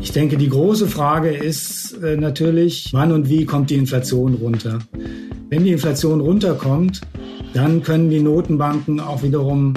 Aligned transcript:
Ich 0.00 0.10
denke, 0.10 0.36
die 0.36 0.48
große 0.48 0.88
Frage 0.88 1.30
ist 1.30 1.92
äh, 2.02 2.16
natürlich, 2.16 2.88
wann 2.92 3.12
und 3.12 3.28
wie 3.28 3.44
kommt 3.44 3.70
die 3.70 3.76
Inflation 3.76 4.34
runter? 4.34 4.80
Wenn 5.48 5.62
die 5.62 5.70
Inflation 5.70 6.20
runterkommt, 6.20 7.02
dann 7.54 7.84
können 7.84 8.10
die 8.10 8.18
Notenbanken 8.18 8.98
auch 8.98 9.22
wiederum 9.22 9.74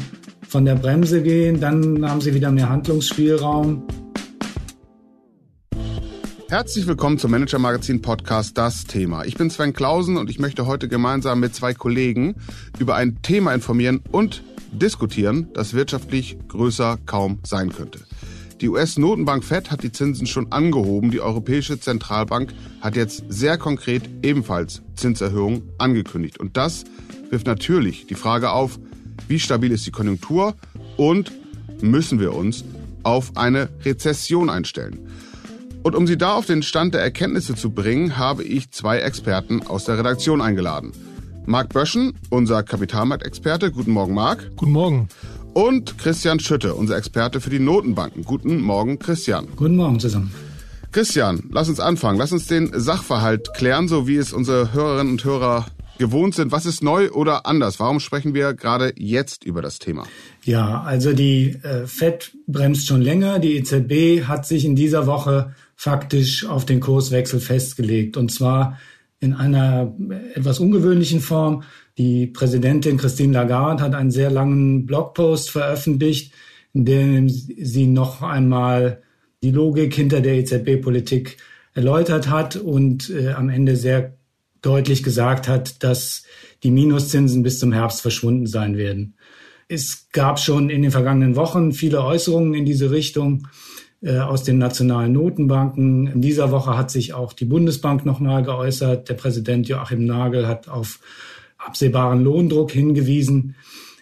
von 0.47 0.65
der 0.65 0.75
Bremse 0.75 1.21
gehen, 1.21 1.59
dann 1.59 2.09
haben 2.09 2.21
sie 2.21 2.33
wieder 2.33 2.49
mehr 2.49 2.69
Handlungsspielraum. 2.69 3.83
Herzlich 6.49 6.87
willkommen 6.87 7.19
zum 7.19 7.29
Manager 7.29 7.59
Magazin 7.59 8.01
Podcast 8.01 8.57
Das 8.57 8.85
Thema. 8.85 9.25
Ich 9.25 9.35
bin 9.35 9.51
Sven 9.51 9.73
Klausen 9.73 10.17
und 10.17 10.31
ich 10.31 10.39
möchte 10.39 10.65
heute 10.65 10.87
gemeinsam 10.87 11.39
mit 11.39 11.53
zwei 11.53 11.75
Kollegen 11.75 12.33
über 12.79 12.95
ein 12.95 13.21
Thema 13.21 13.53
informieren 13.53 14.01
und 14.11 14.41
diskutieren, 14.71 15.47
das 15.53 15.73
wirtschaftlich 15.73 16.37
größer 16.47 16.97
kaum 17.05 17.39
sein 17.43 17.71
könnte. 17.71 17.99
Die 18.61 18.67
US-Notenbank 18.67 19.45
Fed 19.45 19.71
hat 19.71 19.83
die 19.83 19.91
Zinsen 19.91 20.27
schon 20.27 20.51
angehoben. 20.51 21.11
Die 21.11 21.21
Europäische 21.21 21.79
Zentralbank 21.79 22.53
hat 22.81 22.97
jetzt 22.97 23.23
sehr 23.29 23.57
konkret 23.57 24.09
ebenfalls 24.21 24.81
Zinserhöhungen 24.95 25.63
angekündigt. 25.77 26.39
Und 26.39 26.57
das 26.57 26.83
wirft 27.29 27.47
natürlich 27.47 28.05
die 28.07 28.15
Frage 28.15 28.51
auf, 28.51 28.77
wie 29.29 29.39
stabil 29.39 29.71
ist 29.71 29.85
die 29.85 29.91
Konjunktur 29.91 30.55
und 30.97 31.31
müssen 31.81 32.19
wir 32.19 32.33
uns 32.33 32.65
auf 33.03 33.37
eine 33.37 33.69
Rezession 33.85 34.49
einstellen? 34.49 35.07
Und 35.81 35.95
um 35.95 36.05
Sie 36.07 36.17
da 36.17 36.33
auf 36.33 36.45
den 36.45 36.61
Stand 36.61 36.93
der 36.93 37.01
Erkenntnisse 37.01 37.55
zu 37.55 37.71
bringen, 37.71 38.17
habe 38.17 38.43
ich 38.43 38.71
zwei 38.71 38.99
Experten 38.99 39.65
aus 39.65 39.85
der 39.85 39.97
Redaktion 39.97 40.41
eingeladen. 40.41 40.91
Marc 41.49 41.69
Böschen, 41.73 42.13
unser 42.29 42.61
Kapitalmarktexperte. 42.61 43.71
Guten 43.71 43.89
Morgen, 43.89 44.13
Marc. 44.13 44.55
Guten 44.55 44.71
Morgen. 44.71 45.09
Und 45.55 45.97
Christian 45.97 46.39
Schütte, 46.39 46.75
unser 46.75 46.95
Experte 46.95 47.41
für 47.41 47.49
die 47.49 47.57
Notenbanken. 47.57 48.23
Guten 48.23 48.61
Morgen, 48.61 48.99
Christian. 48.99 49.47
Guten 49.55 49.75
Morgen 49.75 49.99
zusammen. 49.99 50.31
Christian, 50.91 51.49
lass 51.51 51.67
uns 51.67 51.79
anfangen. 51.79 52.19
Lass 52.19 52.31
uns 52.31 52.45
den 52.45 52.71
Sachverhalt 52.79 53.55
klären, 53.55 53.87
so 53.87 54.07
wie 54.07 54.17
es 54.17 54.31
unsere 54.31 54.73
Hörerinnen 54.73 55.13
und 55.13 55.23
Hörer 55.23 55.65
gewohnt 55.97 56.35
sind. 56.35 56.51
Was 56.51 56.67
ist 56.67 56.83
neu 56.83 57.09
oder 57.09 57.47
anders? 57.47 57.79
Warum 57.79 57.99
sprechen 57.99 58.35
wir 58.35 58.53
gerade 58.53 58.93
jetzt 58.95 59.43
über 59.43 59.63
das 59.63 59.79
Thema? 59.79 60.05
Ja, 60.43 60.83
also 60.83 61.13
die 61.13 61.57
äh, 61.63 61.87
Fed 61.87 62.31
bremst 62.45 62.85
schon 62.85 63.01
länger. 63.01 63.39
Die 63.39 63.57
EZB 63.57 64.27
hat 64.27 64.45
sich 64.45 64.65
in 64.65 64.75
dieser 64.75 65.07
Woche 65.07 65.55
faktisch 65.75 66.45
auf 66.45 66.65
den 66.67 66.79
Kurswechsel 66.79 67.39
festgelegt. 67.39 68.17
Und 68.17 68.31
zwar 68.31 68.77
in 69.19 69.33
einer 69.33 69.95
etwas 70.33 70.59
ungewöhnlichen 70.59 71.19
Form. 71.19 71.63
Die 71.97 72.27
Präsidentin 72.27 72.97
Christine 72.97 73.33
Lagarde 73.33 73.83
hat 73.83 73.93
einen 73.93 74.11
sehr 74.11 74.29
langen 74.29 74.85
Blogpost 74.85 75.51
veröffentlicht, 75.51 76.33
in 76.73 76.85
dem 76.85 77.29
sie 77.29 77.87
noch 77.87 78.21
einmal 78.21 79.01
die 79.43 79.51
Logik 79.51 79.93
hinter 79.93 80.21
der 80.21 80.35
EZB-Politik 80.35 81.37
erläutert 81.73 82.29
hat 82.29 82.55
und 82.55 83.09
äh, 83.09 83.29
am 83.29 83.49
Ende 83.49 83.75
sehr 83.75 84.17
deutlich 84.61 85.03
gesagt 85.03 85.47
hat, 85.47 85.83
dass 85.83 86.23
die 86.63 86.71
Minuszinsen 86.71 87.43
bis 87.43 87.59
zum 87.59 87.71
Herbst 87.71 88.01
verschwunden 88.01 88.47
sein 88.47 88.77
werden. 88.77 89.15
Es 89.67 90.09
gab 90.11 90.39
schon 90.39 90.69
in 90.69 90.81
den 90.81 90.91
vergangenen 90.91 91.35
Wochen 91.35 91.71
viele 91.71 92.03
Äußerungen 92.03 92.53
in 92.53 92.65
diese 92.65 92.91
Richtung. 92.91 93.47
Äh, 94.01 94.19
aus 94.19 94.43
den 94.43 94.57
nationalen 94.57 95.11
Notenbanken. 95.11 96.07
In 96.07 96.21
dieser 96.21 96.51
Woche 96.51 96.77
hat 96.77 96.89
sich 96.89 97.13
auch 97.13 97.33
die 97.33 97.43
Bundesbank 97.43 98.05
nochmal 98.05 98.43
geäußert. 98.43 99.09
Der 99.09 99.13
Präsident 99.15 99.67
Joachim 99.67 100.05
Nagel 100.05 100.47
hat 100.47 100.69
auf 100.69 101.01
absehbaren 101.57 102.23
Lohndruck 102.23 102.71
hingewiesen. 102.71 103.55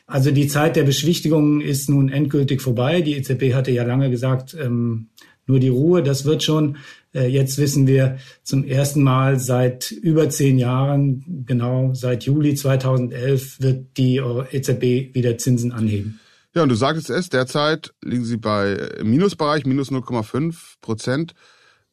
Also 0.05 0.29
die 0.29 0.47
Zeit 0.47 0.75
der 0.75 0.83
Beschwichtigung 0.83 1.61
ist 1.61 1.89
nun 1.89 2.09
endgültig 2.09 2.61
vorbei. 2.61 3.01
Die 3.01 3.15
EZB 3.17 3.55
hatte 3.55 3.71
ja 3.71 3.83
lange 3.85 4.11
gesagt, 4.11 4.55
ähm, 4.61 5.07
nur 5.47 5.59
die 5.59 5.69
Ruhe, 5.69 6.03
das 6.03 6.25
wird 6.25 6.43
schon. 6.43 6.77
Äh, 7.15 7.29
jetzt 7.29 7.57
wissen 7.57 7.87
wir 7.87 8.19
zum 8.43 8.65
ersten 8.65 9.01
Mal 9.01 9.39
seit 9.39 9.89
über 9.89 10.29
zehn 10.29 10.59
Jahren, 10.59 11.43
genau 11.47 11.95
seit 11.95 12.23
Juli 12.23 12.53
2011, 12.53 13.61
wird 13.61 13.97
die 13.97 14.21
EZB 14.51 15.15
wieder 15.15 15.39
Zinsen 15.39 15.71
anheben. 15.71 16.19
Ja, 16.57 16.63
und 16.63 16.69
du 16.69 16.75
sagtest 16.75 17.11
es, 17.11 17.29
derzeit 17.29 17.93
liegen 18.03 18.25
sie 18.25 18.37
bei 18.37 18.89
Minusbereich, 19.03 19.67
minus 19.67 19.91
0,5 19.91 20.55
Prozent. 20.81 21.35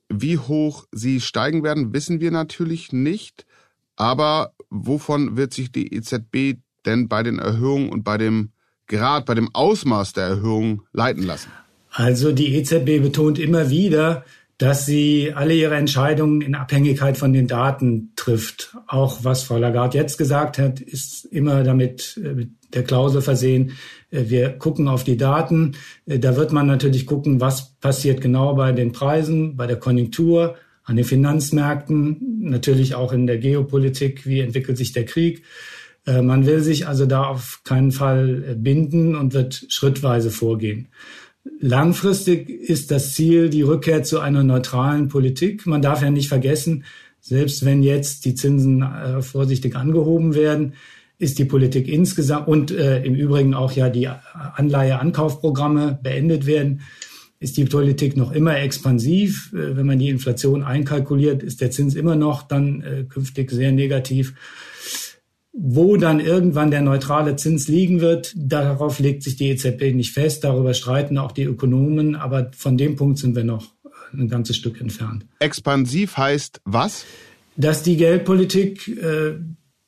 Wie 0.08 0.38
hoch 0.38 0.86
sie 0.90 1.20
steigen 1.20 1.62
werden, 1.62 1.92
wissen 1.92 2.22
wir 2.22 2.30
natürlich 2.30 2.90
nicht. 2.90 3.44
Aber 3.96 4.54
wovon 4.70 5.36
wird 5.36 5.52
sich 5.52 5.70
die 5.70 5.94
EZB 5.94 6.60
denn 6.86 7.08
bei 7.08 7.22
den 7.22 7.38
Erhöhungen 7.38 7.90
und 7.90 8.04
bei 8.04 8.16
dem 8.16 8.52
Grad, 8.86 9.26
bei 9.26 9.34
dem 9.34 9.54
Ausmaß 9.54 10.14
der 10.14 10.24
Erhöhung 10.28 10.80
leiten 10.94 11.24
lassen? 11.24 11.50
Also 11.90 12.32
die 12.32 12.54
EZB 12.54 13.02
betont 13.02 13.38
immer 13.38 13.68
wieder, 13.68 14.24
dass 14.58 14.86
sie 14.86 15.32
alle 15.34 15.54
ihre 15.54 15.74
Entscheidungen 15.74 16.40
in 16.40 16.54
Abhängigkeit 16.54 17.18
von 17.18 17.32
den 17.32 17.48
Daten 17.48 18.12
trifft. 18.14 18.76
Auch 18.86 19.24
was 19.24 19.42
Frau 19.42 19.58
Lagarde 19.58 19.98
jetzt 19.98 20.16
gesagt 20.16 20.58
hat, 20.58 20.80
ist 20.80 21.24
immer 21.24 21.64
damit 21.64 22.20
äh, 22.22 22.34
mit 22.34 22.50
der 22.72 22.84
Klausel 22.84 23.20
versehen. 23.20 23.72
Äh, 24.10 24.24
wir 24.28 24.50
gucken 24.50 24.86
auf 24.86 25.02
die 25.02 25.16
Daten. 25.16 25.72
Äh, 26.06 26.20
da 26.20 26.36
wird 26.36 26.52
man 26.52 26.66
natürlich 26.66 27.06
gucken, 27.06 27.40
was 27.40 27.74
passiert 27.80 28.20
genau 28.20 28.54
bei 28.54 28.70
den 28.72 28.92
Preisen, 28.92 29.56
bei 29.56 29.66
der 29.66 29.76
Konjunktur, 29.76 30.56
an 30.84 30.96
den 30.96 31.04
Finanzmärkten, 31.04 32.42
natürlich 32.42 32.94
auch 32.94 33.12
in 33.12 33.26
der 33.26 33.38
Geopolitik. 33.38 34.26
Wie 34.26 34.40
entwickelt 34.40 34.76
sich 34.76 34.92
der 34.92 35.06
Krieg? 35.06 35.42
Man 36.04 36.44
will 36.44 36.60
sich 36.60 36.86
also 36.86 37.06
da 37.06 37.24
auf 37.24 37.62
keinen 37.64 37.90
Fall 37.90 38.54
binden 38.58 39.16
und 39.16 39.32
wird 39.32 39.64
schrittweise 39.70 40.30
vorgehen. 40.30 40.88
Langfristig 41.60 42.48
ist 42.48 42.90
das 42.90 43.14
Ziel 43.14 43.50
die 43.50 43.62
Rückkehr 43.62 44.02
zu 44.02 44.20
einer 44.20 44.42
neutralen 44.42 45.08
Politik. 45.08 45.66
Man 45.66 45.82
darf 45.82 46.02
ja 46.02 46.10
nicht 46.10 46.28
vergessen, 46.28 46.84
selbst 47.20 47.64
wenn 47.64 47.82
jetzt 47.82 48.24
die 48.24 48.34
Zinsen 48.34 48.82
äh, 48.82 49.22
vorsichtig 49.22 49.76
angehoben 49.76 50.34
werden, 50.34 50.74
ist 51.18 51.38
die 51.38 51.44
Politik 51.44 51.88
insgesamt 51.88 52.48
und 52.48 52.70
äh, 52.70 53.02
im 53.02 53.14
Übrigen 53.14 53.54
auch 53.54 53.72
ja 53.72 53.88
die 53.88 54.08
Anleiheankaufprogramme 54.08 55.98
beendet 56.02 56.46
werden, 56.46 56.80
ist 57.40 57.56
die 57.56 57.64
Politik 57.66 58.16
noch 58.16 58.32
immer 58.32 58.58
expansiv. 58.58 59.52
Äh, 59.52 59.76
wenn 59.76 59.86
man 59.86 59.98
die 59.98 60.08
Inflation 60.08 60.62
einkalkuliert, 60.62 61.42
ist 61.42 61.60
der 61.60 61.70
Zins 61.70 61.94
immer 61.94 62.16
noch 62.16 62.42
dann 62.42 62.82
äh, 62.82 63.04
künftig 63.04 63.50
sehr 63.50 63.72
negativ. 63.72 64.34
Wo 65.56 65.96
dann 65.96 66.18
irgendwann 66.18 66.72
der 66.72 66.82
neutrale 66.82 67.36
Zins 67.36 67.68
liegen 67.68 68.00
wird, 68.00 68.32
darauf 68.36 68.98
legt 68.98 69.22
sich 69.22 69.36
die 69.36 69.50
EZB 69.50 69.94
nicht 69.94 70.12
fest. 70.12 70.42
Darüber 70.42 70.74
streiten 70.74 71.16
auch 71.16 71.30
die 71.30 71.44
Ökonomen. 71.44 72.16
Aber 72.16 72.50
von 72.56 72.76
dem 72.76 72.96
Punkt 72.96 73.18
sind 73.18 73.36
wir 73.36 73.44
noch 73.44 73.72
ein 74.12 74.28
ganzes 74.28 74.56
Stück 74.56 74.80
entfernt. 74.80 75.26
Expansiv 75.38 76.16
heißt 76.16 76.60
was? 76.64 77.04
Dass 77.56 77.84
die 77.84 77.96
Geldpolitik 77.96 78.88
äh, 78.88 79.38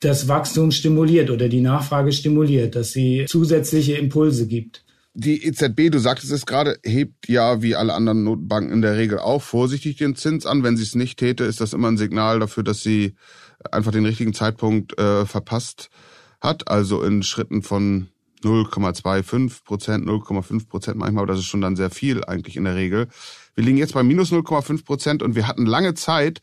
das 0.00 0.28
Wachstum 0.28 0.71
stimuliert 0.71 1.31
oder 1.31 1.49
die 1.49 1.60
Nachfrage 1.60 2.12
stimuliert, 2.12 2.77
dass 2.77 2.93
sie 2.93 3.25
zusätzliche 3.27 3.94
Impulse 3.94 4.47
gibt. 4.47 4.84
Die 5.15 5.47
EZB, 5.47 5.91
du 5.91 5.98
sagtest 5.98 6.31
es 6.31 6.44
gerade, 6.44 6.78
hebt 6.84 7.27
ja 7.27 7.62
wie 7.62 7.75
alle 7.75 7.94
anderen 7.94 8.22
Notenbanken 8.22 8.71
in 8.71 8.83
der 8.83 8.98
Regel 8.98 9.19
auch 9.19 9.41
vorsichtig 9.41 9.97
den 9.97 10.15
Zins 10.15 10.44
an. 10.44 10.62
Wenn 10.62 10.77
sie 10.77 10.83
es 10.83 10.94
nicht 10.94 11.19
täte, 11.19 11.44
ist 11.44 11.62
das 11.62 11.72
immer 11.72 11.88
ein 11.88 11.97
Signal 11.97 12.38
dafür, 12.38 12.62
dass 12.62 12.83
sie 12.83 13.15
einfach 13.71 13.93
den 13.93 14.06
richtigen 14.06 14.34
Zeitpunkt 14.34 14.99
äh, 14.99 15.27
verpasst 15.27 15.91
hat, 16.41 16.69
also 16.69 17.03
in 17.03 17.22
Schritten 17.22 17.62
von 17.62 18.09
0,25 18.43 19.65
Prozent, 19.65 20.06
0,5 20.06 20.69
Prozent 20.69 20.99
manchmal, 20.99 21.22
aber 21.22 21.33
das 21.33 21.41
ist 21.41 21.47
schon 21.47 21.61
dann 21.61 21.77
sehr 21.77 21.91
viel 21.91 22.25
eigentlich 22.25 22.56
in 22.56 22.65
der 22.65 22.77
Regel. 22.77 23.09
Wir 23.55 23.65
liegen 23.65 23.78
jetzt 23.78 23.95
bei 23.95 24.03
minus 24.03 24.31
0,5 24.33 24.84
Prozent 24.84 25.22
und 25.22 25.34
wir 25.34 25.49
hatten 25.49 25.66
lange 25.66 25.95
Zeit 25.95 26.41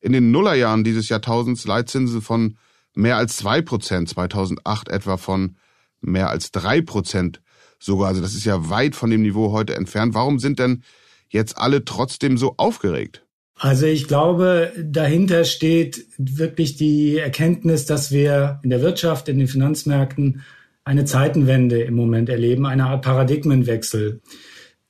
in 0.00 0.12
den 0.12 0.30
Nullerjahren 0.30 0.84
dieses 0.84 1.08
Jahrtausends 1.08 1.66
Leitzinsen 1.66 2.22
von 2.22 2.58
mehr 2.94 3.16
als 3.16 3.36
zwei 3.36 3.62
Prozent, 3.62 4.08
2008 4.08 4.88
etwa 4.88 5.16
von 5.16 5.56
mehr 6.00 6.30
als 6.30 6.50
drei 6.50 6.80
Prozent 6.80 7.40
sogar. 7.78 8.08
Also 8.08 8.20
das 8.20 8.34
ist 8.34 8.44
ja 8.44 8.68
weit 8.70 8.96
von 8.96 9.10
dem 9.10 9.22
Niveau 9.22 9.52
heute 9.52 9.74
entfernt. 9.74 10.14
Warum 10.14 10.38
sind 10.38 10.58
denn 10.58 10.82
jetzt 11.28 11.58
alle 11.58 11.84
trotzdem 11.84 12.38
so 12.38 12.54
aufgeregt? 12.56 13.24
Also 13.58 13.86
ich 13.86 14.06
glaube, 14.06 14.72
dahinter 14.80 15.44
steht 15.44 16.06
wirklich 16.16 16.76
die 16.76 17.18
Erkenntnis, 17.18 17.86
dass 17.86 18.12
wir 18.12 18.60
in 18.62 18.70
der 18.70 18.82
Wirtschaft, 18.82 19.28
in 19.28 19.38
den 19.38 19.48
Finanzmärkten 19.48 20.42
eine 20.84 21.04
Zeitenwende 21.04 21.82
im 21.82 21.94
Moment 21.94 22.28
erleben, 22.28 22.66
eine 22.66 22.86
Art 22.86 23.02
Paradigmenwechsel, 23.02 24.20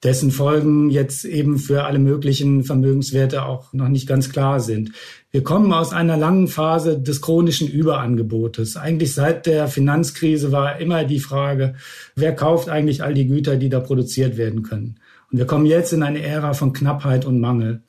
dessen 0.04 0.30
Folgen 0.30 0.90
jetzt 0.90 1.24
eben 1.24 1.58
für 1.58 1.84
alle 1.84 1.98
möglichen 1.98 2.62
Vermögenswerte 2.62 3.46
auch 3.46 3.72
noch 3.72 3.88
nicht 3.88 4.06
ganz 4.06 4.30
klar 4.30 4.60
sind. 4.60 4.92
Wir 5.30 5.42
kommen 5.42 5.72
aus 5.72 5.92
einer 5.92 6.16
langen 6.16 6.46
Phase 6.46 7.00
des 7.00 7.22
chronischen 7.22 7.68
Überangebotes. 7.68 8.76
Eigentlich 8.76 9.14
seit 9.14 9.46
der 9.46 9.66
Finanzkrise 9.68 10.52
war 10.52 10.78
immer 10.78 11.04
die 11.04 11.20
Frage, 11.20 11.74
wer 12.14 12.34
kauft 12.34 12.68
eigentlich 12.68 13.02
all 13.02 13.14
die 13.14 13.26
Güter, 13.26 13.56
die 13.56 13.70
da 13.70 13.80
produziert 13.80 14.36
werden 14.36 14.62
können. 14.62 15.00
Und 15.32 15.38
wir 15.38 15.46
kommen 15.46 15.66
jetzt 15.66 15.92
in 15.92 16.02
eine 16.02 16.22
Ära 16.22 16.52
von 16.52 16.72
Knappheit 16.72 17.24
und 17.24 17.40
Mangel. 17.40 17.82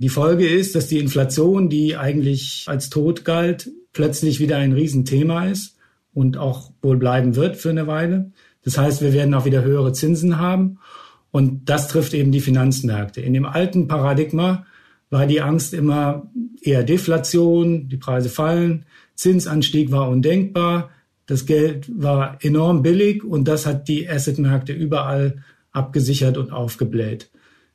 Die 0.00 0.08
Folge 0.08 0.48
ist, 0.48 0.74
dass 0.74 0.88
die 0.88 0.98
Inflation, 0.98 1.68
die 1.68 1.94
eigentlich 1.94 2.64
als 2.66 2.88
tot 2.88 3.26
galt, 3.26 3.70
plötzlich 3.92 4.40
wieder 4.40 4.56
ein 4.56 4.72
Riesenthema 4.72 5.44
ist 5.44 5.76
und 6.14 6.38
auch 6.38 6.72
wohl 6.80 6.96
bleiben 6.96 7.36
wird 7.36 7.58
für 7.58 7.68
eine 7.68 7.86
Weile. 7.86 8.32
Das 8.64 8.78
heißt, 8.78 9.02
wir 9.02 9.12
werden 9.12 9.34
auch 9.34 9.44
wieder 9.44 9.62
höhere 9.62 9.92
Zinsen 9.92 10.38
haben. 10.38 10.78
Und 11.30 11.68
das 11.68 11.88
trifft 11.88 12.14
eben 12.14 12.32
die 12.32 12.40
Finanzmärkte. 12.40 13.20
In 13.20 13.34
dem 13.34 13.44
alten 13.44 13.88
Paradigma 13.88 14.64
war 15.10 15.26
die 15.26 15.42
Angst 15.42 15.74
immer 15.74 16.30
eher 16.62 16.82
Deflation, 16.82 17.90
die 17.90 17.98
Preise 17.98 18.30
fallen, 18.30 18.86
Zinsanstieg 19.16 19.90
war 19.90 20.08
undenkbar, 20.08 20.90
das 21.26 21.44
Geld 21.44 21.90
war 21.94 22.38
enorm 22.40 22.82
billig 22.82 23.22
und 23.22 23.46
das 23.46 23.66
hat 23.66 23.86
die 23.86 24.08
Assetmärkte 24.08 24.72
überall 24.72 25.44
abgesichert 25.72 26.38
und 26.38 26.52
aufgebläht. 26.52 27.30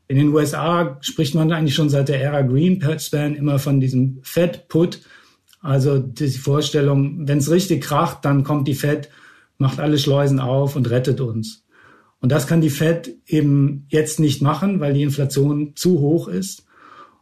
In 0.07 0.17
den 0.17 0.33
USA 0.33 0.97
spricht 1.01 1.35
man 1.35 1.51
eigentlich 1.51 1.75
schon 1.75 1.89
seit 1.89 2.09
der 2.09 2.21
Ära 2.21 2.41
Greenspan 2.43 3.35
immer 3.35 3.59
von 3.59 3.79
diesem 3.79 4.19
Fed 4.21 4.67
Put, 4.67 4.99
also 5.61 5.97
die 5.97 6.29
Vorstellung, 6.29 7.27
wenn 7.27 7.39
es 7.39 7.49
richtig 7.49 7.83
kracht, 7.83 8.23
dann 8.23 8.43
kommt 8.43 8.67
die 8.67 8.75
Fed, 8.75 9.09
macht 9.57 9.79
alle 9.79 9.97
Schleusen 9.97 10.39
auf 10.39 10.75
und 10.75 10.89
rettet 10.91 11.21
uns. 11.21 11.63
Und 12.21 12.31
das 12.31 12.45
kann 12.45 12.61
die 12.61 12.69
Fed 12.69 13.15
eben 13.25 13.85
jetzt 13.89 14.19
nicht 14.19 14.41
machen, 14.41 14.79
weil 14.79 14.93
die 14.93 15.01
Inflation 15.01 15.75
zu 15.75 15.99
hoch 15.99 16.27
ist. 16.27 16.65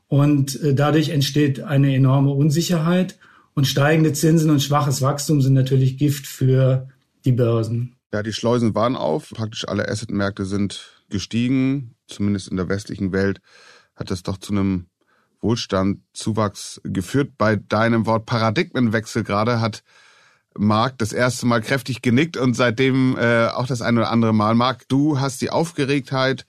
Und 0.07 0.62
äh, 0.62 0.74
dadurch 0.74 1.09
entsteht 1.09 1.62
eine 1.62 1.95
enorme 1.95 2.31
Unsicherheit. 2.31 3.18
Und 3.53 3.68
steigende 3.68 4.13
Zinsen 4.13 4.50
und 4.50 4.62
schwaches 4.62 5.01
Wachstum 5.01 5.41
sind 5.41 5.53
natürlich 5.53 5.97
Gift 5.97 6.27
für 6.27 6.89
die 7.24 7.31
Börsen. 7.31 7.95
Ja, 8.13 8.24
die 8.24 8.33
Schleusen 8.33 8.75
waren 8.75 8.95
auf. 8.95 9.31
Praktisch 9.31 9.68
alle 9.68 9.88
Assetmärkte 9.88 10.45
sind 10.45 10.93
gestiegen. 11.13 11.95
Zumindest 12.07 12.50
in 12.50 12.57
der 12.57 12.68
westlichen 12.68 13.13
Welt 13.13 13.39
hat 13.95 14.12
das 14.12 14.24
doch 14.24 14.38
zu 14.38 14.51
einem 14.51 14.88
Wohlstandzuwachs 15.39 16.81
geführt. 16.83 17.33
Bei 17.38 17.56
deinem 17.56 18.06
Wort 18.06 18.25
Paradigmenwechsel 18.25 19.24
gerade 19.24 19.62
hat 19.62 19.83
Marc 20.57 20.98
das 20.98 21.13
erste 21.13 21.45
Mal 21.45 21.62
kräftig 21.62 22.01
genickt 22.01 22.38
und 22.38 22.56
seitdem 22.56 23.18
äh, 23.18 23.48
auch 23.48 23.68
das 23.68 23.81
ein 23.81 23.98
oder 23.98 24.12
andere 24.12 24.33
Mal. 24.33 24.56
Marc, 24.56 24.88
du 24.88 25.19
hast 25.19 25.42
die 25.42 25.50
Aufgeregtheit, 25.50 26.45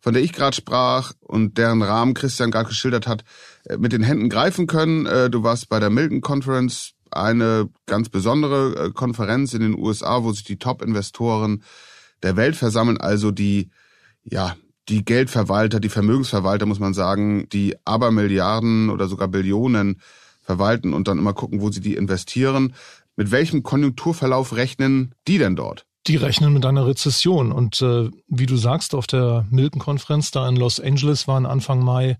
von 0.00 0.12
der 0.12 0.22
ich 0.22 0.32
gerade 0.32 0.56
sprach 0.56 1.12
und 1.20 1.56
deren 1.58 1.82
Rahmen 1.82 2.14
Christian 2.14 2.50
gerade 2.50 2.68
geschildert 2.68 3.06
hat, 3.06 3.24
äh, 3.64 3.76
mit 3.76 3.92
den 3.92 4.02
Händen 4.02 4.28
greifen 4.28 4.66
können. 4.66 5.06
Äh, 5.06 5.30
du 5.30 5.42
warst 5.42 5.68
bei 5.68 5.80
der 5.80 5.90
Milton 5.90 6.20
Conference, 6.20 6.94
eine 7.10 7.68
ganz 7.86 8.08
besondere 8.08 8.86
äh, 8.86 8.90
Konferenz 8.90 9.54
in 9.54 9.60
den 9.60 9.78
USA, 9.78 10.24
wo 10.24 10.32
sich 10.32 10.44
die 10.44 10.58
Top-Investoren 10.58 11.62
der 12.22 12.36
Welt 12.36 12.56
versammeln, 12.56 13.00
also 13.00 13.30
die, 13.30 13.70
ja, 14.24 14.56
die 14.88 15.04
Geldverwalter, 15.04 15.80
die 15.80 15.88
Vermögensverwalter, 15.88 16.66
muss 16.66 16.78
man 16.78 16.94
sagen, 16.94 17.48
die 17.50 17.74
aber 17.84 18.10
Milliarden 18.10 18.90
oder 18.90 19.08
sogar 19.08 19.28
Billionen 19.28 20.00
verwalten 20.42 20.92
und 20.92 21.08
dann 21.08 21.18
immer 21.18 21.32
gucken, 21.32 21.60
wo 21.60 21.70
sie 21.70 21.80
die 21.80 21.94
investieren. 21.94 22.74
Mit 23.16 23.30
welchem 23.30 23.62
Konjunkturverlauf 23.62 24.56
rechnen 24.56 25.14
die 25.26 25.38
denn 25.38 25.56
dort? 25.56 25.86
Die 26.06 26.16
rechnen 26.16 26.52
mit 26.52 26.66
einer 26.66 26.86
Rezession. 26.86 27.50
Und 27.50 27.80
äh, 27.80 28.10
wie 28.28 28.46
du 28.46 28.56
sagst, 28.56 28.94
auf 28.94 29.06
der 29.06 29.46
Milton-Konferenz 29.50 30.32
da 30.32 30.46
in 30.48 30.56
Los 30.56 30.80
Angeles 30.80 31.26
waren 31.26 31.46
Anfang 31.46 31.82
Mai 31.82 32.18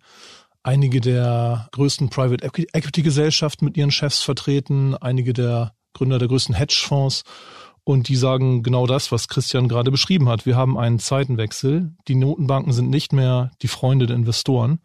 einige 0.62 1.02
der 1.02 1.68
größten 1.72 2.08
Private 2.08 2.46
Equity-Gesellschaften 2.46 3.66
mit 3.66 3.76
ihren 3.76 3.90
Chefs 3.90 4.22
vertreten, 4.22 4.96
einige 4.96 5.34
der 5.34 5.74
Gründer 5.92 6.18
der 6.18 6.28
größten 6.28 6.54
Hedgefonds. 6.54 7.24
Und 7.84 8.08
die 8.08 8.16
sagen 8.16 8.62
genau 8.62 8.86
das, 8.86 9.12
was 9.12 9.28
Christian 9.28 9.68
gerade 9.68 9.90
beschrieben 9.90 10.28
hat. 10.28 10.46
Wir 10.46 10.56
haben 10.56 10.78
einen 10.78 10.98
Zeitenwechsel. 10.98 11.92
Die 12.08 12.14
Notenbanken 12.14 12.72
sind 12.72 12.88
nicht 12.88 13.12
mehr 13.12 13.50
die 13.60 13.68
Freunde 13.68 14.06
der 14.06 14.16
Investoren. 14.16 14.80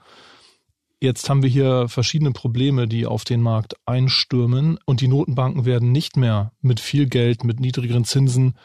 Jetzt 1.01 1.29
haben 1.29 1.41
wir 1.41 1.49
hier 1.49 1.87
verschiedene 1.87 2.31
Probleme, 2.31 2.85
die 2.85 3.05
auf 3.05 3.23
den 3.23 3.41
Markt 3.41 3.75
einstürmen 3.85 4.77
und 4.85 4.99
die 4.99 5.07
Notenbanken 5.07 5.63
werden 5.63 5.93
nicht 5.93 6.17
mehr 6.17 6.51
mit 6.61 6.81
viel 6.81 7.07
Geld, 7.07 7.45
mit 7.45 7.61
niedrigeren 7.61 8.03
Zinsen 8.03 8.55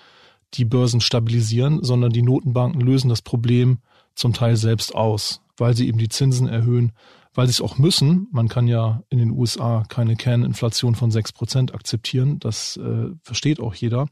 die 0.54 0.64
Börsen 0.64 1.00
stabilisieren, 1.00 1.84
sondern 1.84 2.10
die 2.10 2.22
Notenbanken 2.22 2.80
lösen 2.80 3.08
das 3.08 3.22
Problem 3.22 3.78
zum 4.16 4.32
Teil 4.32 4.56
selbst 4.56 4.96
aus, 4.96 5.42
weil 5.56 5.76
sie 5.76 5.86
eben 5.86 5.98
die 5.98 6.08
Zinsen 6.08 6.48
erhöhen, 6.48 6.92
weil 7.34 7.46
sie 7.46 7.52
es 7.52 7.60
auch 7.60 7.78
müssen. 7.78 8.28
Man 8.30 8.48
kann 8.48 8.66
ja 8.66 9.02
in 9.10 9.18
den 9.18 9.30
USA 9.30 9.84
keine 9.88 10.16
Kerninflation 10.16 10.94
von 10.94 11.10
sechs 11.10 11.32
Prozent 11.32 11.74
akzeptieren. 11.74 12.38
Das 12.38 12.76
äh, 12.76 13.10
versteht 13.22 13.60
auch 13.60 13.74
jeder. 13.74 14.06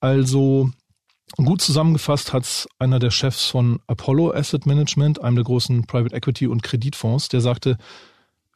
Also 0.00 0.70
Gut 1.34 1.60
zusammengefasst 1.60 2.32
hat 2.32 2.68
einer 2.78 3.00
der 3.00 3.10
Chefs 3.10 3.46
von 3.46 3.80
Apollo 3.88 4.32
Asset 4.32 4.64
Management, 4.64 5.20
einem 5.20 5.36
der 5.36 5.44
großen 5.44 5.86
Private 5.86 6.14
Equity 6.14 6.46
und 6.46 6.62
Kreditfonds, 6.62 7.28
der 7.28 7.40
sagte, 7.40 7.78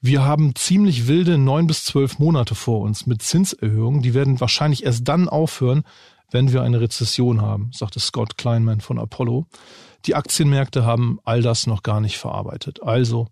wir 0.01 0.25
haben 0.25 0.55
ziemlich 0.55 1.09
wilde 1.09 1.37
neun 1.37 1.67
bis 1.67 1.85
zwölf 1.85 2.19
Monate 2.19 2.55
vor 2.55 2.81
uns 2.81 3.07
mit 3.07 3.23
Zinserhöhungen. 3.23 4.03
Die 4.03 4.15
werden 4.15 4.41
wahrscheinlich 4.41 4.85
erst 4.85 5.07
dann 5.09 5.29
aufhören, 5.29 5.83
wenn 6.31 6.53
wir 6.53 6.63
eine 6.63 6.81
Rezession 6.81 7.43
haben, 7.43 7.71
sagte 7.75 8.01
Scott 8.01 8.39
Kleinman 8.39 8.81
von 8.81 8.99
Apollo. 8.99 9.47
Die 10.07 10.15
Aktienmärkte 10.15 10.85
haben 10.85 11.19
all 11.25 11.43
das 11.43 11.67
noch 11.67 11.83
gar 11.83 12.01
nicht 12.01 12.17
verarbeitet. 12.17 12.83
Also 12.83 13.27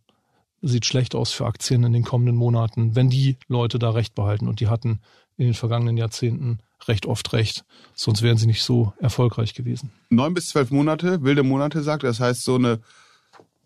sieht 0.62 0.86
schlecht 0.86 1.14
aus 1.14 1.32
für 1.32 1.46
Aktien 1.46 1.84
in 1.84 1.92
den 1.92 2.04
kommenden 2.04 2.36
Monaten, 2.36 2.96
wenn 2.96 3.10
die 3.10 3.36
Leute 3.48 3.78
da 3.78 3.90
recht 3.90 4.14
behalten. 4.14 4.48
Und 4.48 4.60
die 4.60 4.68
hatten 4.68 5.00
in 5.36 5.46
den 5.46 5.54
vergangenen 5.54 5.96
Jahrzehnten 5.96 6.58
recht 6.86 7.06
oft 7.06 7.32
recht. 7.32 7.64
Sonst 7.94 8.22
wären 8.22 8.36
sie 8.36 8.46
nicht 8.46 8.62
so 8.62 8.92
erfolgreich 8.98 9.54
gewesen. 9.54 9.90
Neun 10.10 10.34
bis 10.34 10.48
zwölf 10.48 10.70
Monate, 10.70 11.22
wilde 11.22 11.42
Monate 11.42 11.82
sagt. 11.82 12.02
Das 12.02 12.20
heißt, 12.20 12.44
so 12.44 12.56
eine 12.56 12.80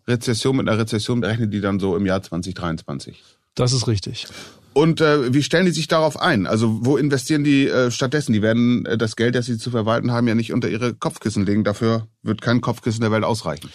Rezession 0.07 0.55
mit 0.57 0.67
einer 0.67 0.79
Rezession 0.79 1.21
berechnet 1.21 1.53
die 1.53 1.61
dann 1.61 1.79
so 1.79 1.95
im 1.95 2.05
Jahr 2.05 2.21
2023. 2.21 3.21
Das 3.55 3.73
ist 3.73 3.87
richtig. 3.87 4.27
Und 4.73 5.01
äh, 5.01 5.33
wie 5.33 5.43
stellen 5.43 5.67
die 5.67 5.71
sich 5.71 5.87
darauf 5.87 6.19
ein? 6.19 6.47
Also 6.47 6.83
wo 6.83 6.97
investieren 6.97 7.43
die 7.43 7.67
äh, 7.67 7.91
stattdessen? 7.91 8.33
Die 8.33 8.41
werden 8.41 8.85
äh, 8.85 8.97
das 8.97 9.15
Geld, 9.15 9.35
das 9.35 9.45
sie 9.45 9.59
zu 9.59 9.69
verwalten 9.69 10.11
haben, 10.11 10.27
ja 10.27 10.33
nicht 10.33 10.51
unter 10.51 10.67
ihre 10.67 10.95
Kopfkissen 10.95 11.45
legen. 11.45 11.63
Dafür 11.63 12.07
wird 12.23 12.41
kein 12.41 12.61
Kopfkissen 12.61 13.01
der 13.01 13.11
Welt 13.11 13.23
ausreichen. 13.23 13.69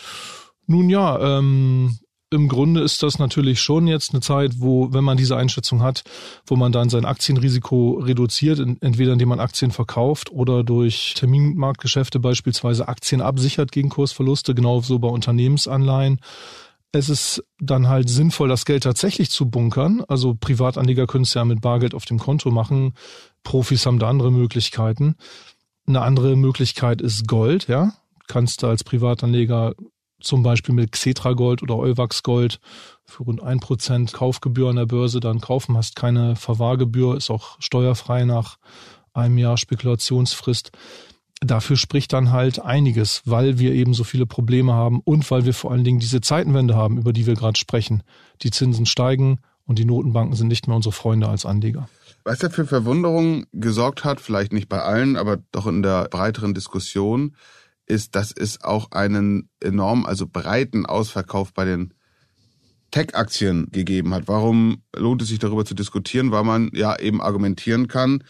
Nun 0.67 0.91
ja, 0.91 1.39
ähm, 1.39 1.99
im 2.31 2.49
Grunde 2.49 2.83
ist 2.83 3.03
das 3.03 3.19
natürlich 3.19 3.61
schon 3.61 3.87
jetzt 3.87 4.13
eine 4.13 4.21
Zeit, 4.21 4.53
wo, 4.59 4.93
wenn 4.93 5.05
man 5.05 5.17
diese 5.17 5.37
Einschätzung 5.37 5.83
hat, 5.83 6.03
wo 6.47 6.57
man 6.57 6.73
dann 6.73 6.91
sein 6.91 7.07
Aktienrisiko 7.07 8.01
reduziert, 8.03 8.59
entweder 8.59 9.13
indem 9.13 9.31
man 9.31 9.41
Aktien 9.41 9.71
verkauft 9.71 10.31
oder 10.31 10.63
durch 10.63 11.15
Terminmarktgeschäfte 11.17 12.21
beispielsweise 12.21 12.89
Aktien 12.89 13.23
absichert 13.23 13.73
gegen 13.73 13.89
Kursverluste, 13.89 14.55
genauso 14.55 14.99
bei 14.99 15.09
Unternehmensanleihen. 15.09 16.21
Es 16.93 17.09
ist 17.09 17.45
dann 17.61 17.89
halt 17.89 18.09
sinnvoll, 18.11 18.49
das 18.49 18.65
Geld 18.65 18.83
tatsächlich 18.83 19.31
zu 19.31 19.49
bunkern. 19.51 20.03
Also 20.09 20.35
Privatanleger 20.35 21.07
können 21.07 21.25
es 21.25 21.35
ja 21.35 21.45
mit 21.45 21.61
Bargeld 21.61 21.95
auf 21.95 22.05
dem 22.05 22.19
Konto 22.19 22.51
machen. 22.51 22.95
Profis 23.43 23.87
haben 23.87 23.99
da 23.99 24.09
andere 24.09 24.31
Möglichkeiten. 24.31 25.17
Eine 25.87 26.03
andere 26.03 26.37
Möglichkeit 26.37 27.01
ist 27.01 27.27
Gold, 27.27 27.69
ja. 27.69 27.93
Kannst 28.27 28.63
du 28.63 28.67
als 28.67 28.85
Privatanleger 28.85 29.75
zum 30.21 30.43
Beispiel 30.43 30.75
mit 30.75 30.93
Xetra 30.93 31.33
Gold 31.33 31.63
oder 31.63 31.77
Euwax 31.77 32.23
Gold 32.23 32.61
für 33.05 33.23
rund 33.23 33.43
ein 33.43 33.61
Prozent 33.61 34.13
Kaufgebühr 34.13 34.69
an 34.69 34.77
der 34.77 34.87
Börse 34.87 35.21
dann 35.21 35.41
kaufen, 35.41 35.77
hast 35.77 35.97
keine 35.97 36.37
Verwahrgebühr, 36.37 37.17
ist 37.17 37.31
auch 37.31 37.57
steuerfrei 37.61 38.25
nach 38.25 38.59
einem 39.15 39.39
Jahr 39.39 39.57
Spekulationsfrist. 39.57 40.73
Dafür 41.41 41.77
spricht 41.77 42.13
dann 42.13 42.33
halt 42.33 42.61
einiges, 42.61 43.23
weil 43.25 43.59
wir 43.59 43.73
eben 43.73 43.95
so 43.95 44.03
viele 44.03 44.27
Probleme 44.27 44.73
haben 44.73 45.01
und 45.05 45.31
weil 45.31 45.45
wir 45.45 45.55
vor 45.55 45.71
allen 45.71 45.85
Dingen 45.85 46.01
diese 46.01 46.21
Zeitenwende 46.21 46.75
haben, 46.75 46.99
über 46.99 47.13
die 47.13 47.27
wir 47.27 47.35
gerade 47.35 47.59
sprechen. 47.59 48.03
Die 48.43 48.51
Zinsen 48.51 48.87
steigen 48.87 49.39
und 49.65 49.79
die 49.79 49.85
Notenbanken 49.85 50.35
sind 50.35 50.49
nicht 50.49 50.67
mehr 50.67 50.75
unsere 50.75 50.93
Freunde 50.93 51.29
als 51.29 51.47
Anleger. 51.47 51.89
Was 52.25 52.43
ja 52.43 52.51
für 52.51 52.67
Verwunderung 52.67 53.47
gesorgt 53.53 54.05
hat, 54.05 54.21
vielleicht 54.21 54.53
nicht 54.53 54.69
bei 54.69 54.83
allen, 54.83 55.17
aber 55.17 55.39
doch 55.53 55.67
in 55.67 55.83
der 55.83 56.09
breiteren 56.09 56.55
Diskussion, 56.55 57.37
ist, 57.89 58.15
dass 58.15 58.33
es 58.33 58.63
auch 58.63 58.91
einen 58.93 59.49
enorm, 59.61 60.07
also 60.07 60.27
breiten 60.27 60.87
Ausverkauf 60.87 61.53
bei 61.53 61.65
den 61.65 61.95
Tech-Aktien 62.91 63.69
gegeben 63.71 64.15
hat. 64.15 64.29
Warum 64.29 64.83
lohnt 64.95 65.23
es 65.23 65.29
sich 65.29 65.39
darüber 65.39 65.65
zu 65.65 65.75
diskutieren? 65.75 66.31
Weil 66.31 66.45
man 66.45 66.71
ja 66.73 66.99
eben 66.99 67.21
argumentieren 67.21 67.89
kann, 67.89 68.25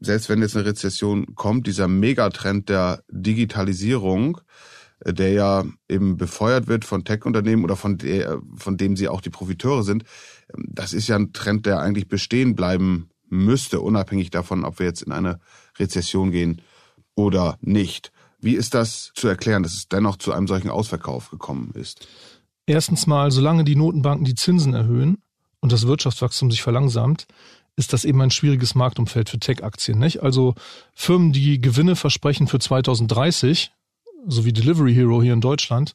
selbst 0.00 0.28
wenn 0.28 0.42
jetzt 0.42 0.56
eine 0.56 0.66
Rezession 0.66 1.34
kommt, 1.34 1.66
dieser 1.66 1.88
Megatrend 1.88 2.68
der 2.68 3.02
Digitalisierung, 3.10 4.40
äh, 5.00 5.12
der 5.12 5.32
ja 5.32 5.64
eben 5.88 6.16
befeuert 6.16 6.66
wird 6.66 6.84
von 6.84 7.04
Tech-Unternehmen 7.04 7.64
oder 7.64 7.76
von, 7.76 7.98
der, 7.98 8.40
von 8.56 8.76
dem 8.76 8.96
sie 8.96 9.08
auch 9.08 9.20
die 9.20 9.30
Profiteure 9.30 9.82
sind, 9.82 10.04
ähm, 10.54 10.66
das 10.68 10.92
ist 10.92 11.08
ja 11.08 11.16
ein 11.16 11.32
Trend, 11.32 11.66
der 11.66 11.80
eigentlich 11.80 12.08
bestehen 12.08 12.54
bleiben 12.54 13.10
müsste, 13.28 13.80
unabhängig 13.80 14.30
davon, 14.30 14.64
ob 14.64 14.78
wir 14.78 14.86
jetzt 14.86 15.02
in 15.02 15.12
eine 15.12 15.40
Rezession 15.78 16.30
gehen 16.30 16.62
oder 17.14 17.58
nicht. 17.60 18.12
Wie 18.46 18.54
ist 18.54 18.74
das 18.74 19.10
zu 19.16 19.26
erklären, 19.26 19.64
dass 19.64 19.74
es 19.74 19.88
dennoch 19.88 20.18
zu 20.18 20.32
einem 20.32 20.46
solchen 20.46 20.70
Ausverkauf 20.70 21.30
gekommen 21.30 21.72
ist? 21.74 22.06
Erstens 22.64 23.08
mal, 23.08 23.32
solange 23.32 23.64
die 23.64 23.74
Notenbanken 23.74 24.24
die 24.24 24.36
Zinsen 24.36 24.72
erhöhen 24.72 25.18
und 25.58 25.72
das 25.72 25.88
Wirtschaftswachstum 25.88 26.52
sich 26.52 26.62
verlangsamt, 26.62 27.26
ist 27.74 27.92
das 27.92 28.04
eben 28.04 28.20
ein 28.22 28.30
schwieriges 28.30 28.76
Marktumfeld 28.76 29.30
für 29.30 29.40
Tech-Aktien. 29.40 29.98
Nicht? 29.98 30.22
Also 30.22 30.54
Firmen, 30.94 31.32
die 31.32 31.60
Gewinne 31.60 31.96
versprechen 31.96 32.46
für 32.46 32.60
2030, 32.60 33.72
so 34.28 34.44
wie 34.44 34.52
Delivery 34.52 34.94
Hero 34.94 35.20
hier 35.20 35.32
in 35.32 35.40
Deutschland, 35.40 35.94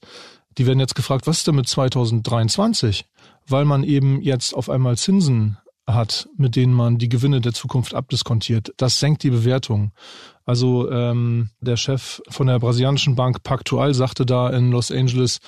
die 0.58 0.68
werden 0.68 0.82
jetzt 0.82 0.96
gefragt, 0.96 1.28
was 1.28 1.38
ist 1.38 1.48
denn 1.48 1.56
mit 1.56 1.70
2023? 1.70 3.06
Weil 3.48 3.64
man 3.64 3.86
eben 3.86 4.22
jetzt 4.22 4.54
auf 4.54 4.70
einmal 4.70 4.98
Zinsen 4.98 5.58
hat, 5.94 6.28
mit 6.38 6.56
denen 6.56 6.74
man 6.74 6.98
die 6.98 7.10
Gewinne 7.10 7.42
der 7.42 7.54
Zukunft 7.54 7.94
abdiskontiert, 7.94 8.74
das 8.78 9.00
senkt 9.00 9.24
die 9.24 9.30
Bewertung. 9.30 9.92
Also 10.46 10.92
ähm, 10.92 11.50
der 11.62 11.78
Chef 11.78 12.22
von 12.30 12.48
der 12.48 12.60
brasilianischen 12.60 13.16
Bank 13.16 13.44
Pactual 13.44 13.94
sagte 13.94 14.26
da 14.26 14.50
in 14.50 14.72
Los 14.72 14.92
Angeles, 14.92 15.40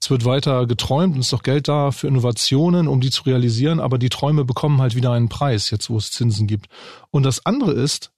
es 0.00 0.10
wird 0.10 0.24
weiter 0.24 0.66
geträumt 0.66 1.14
und 1.14 1.20
es 1.20 1.26
ist 1.26 1.32
doch 1.32 1.42
Geld 1.42 1.66
da 1.68 1.90
für 1.90 2.08
Innovationen, 2.08 2.88
um 2.88 3.00
die 3.00 3.10
zu 3.10 3.22
realisieren, 3.24 3.80
aber 3.80 3.98
die 3.98 4.10
Träume 4.10 4.44
bekommen 4.44 4.80
halt 4.80 4.94
wieder 4.94 5.12
einen 5.12 5.28
Preis, 5.28 5.70
jetzt 5.70 5.88
wo 5.88 5.96
es 5.96 6.12
Zinsen 6.12 6.46
gibt. 6.46 6.66
Und 7.10 7.24
das 7.24 7.44
andere 7.46 7.72
ist, 7.72 8.10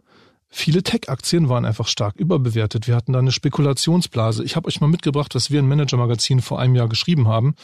Viele 0.49 0.83
Tech-Aktien 0.83 1.49
waren 1.49 1.65
einfach 1.65 1.89
stark 1.89 2.17
überbewertet. 2.17 2.87
Wir 2.87 2.95
hatten 2.95 3.13
da 3.13 3.19
eine 3.19 3.33
Spekulationsblase. 3.33 4.45
Ich 4.45 4.55
habe 4.55 4.69
euch 4.69 4.81
mal 4.81 4.87
mitgebracht, 4.87 5.35
was 5.35 5.51
wir 5.51 5.59
im 5.59 5.69
Manager-Magazin 5.69 6.41
vor 6.41 6.61
einem 6.61 6.77
Jahr 6.77 6.89
geschrieben 6.89 7.27
haben 7.29 7.57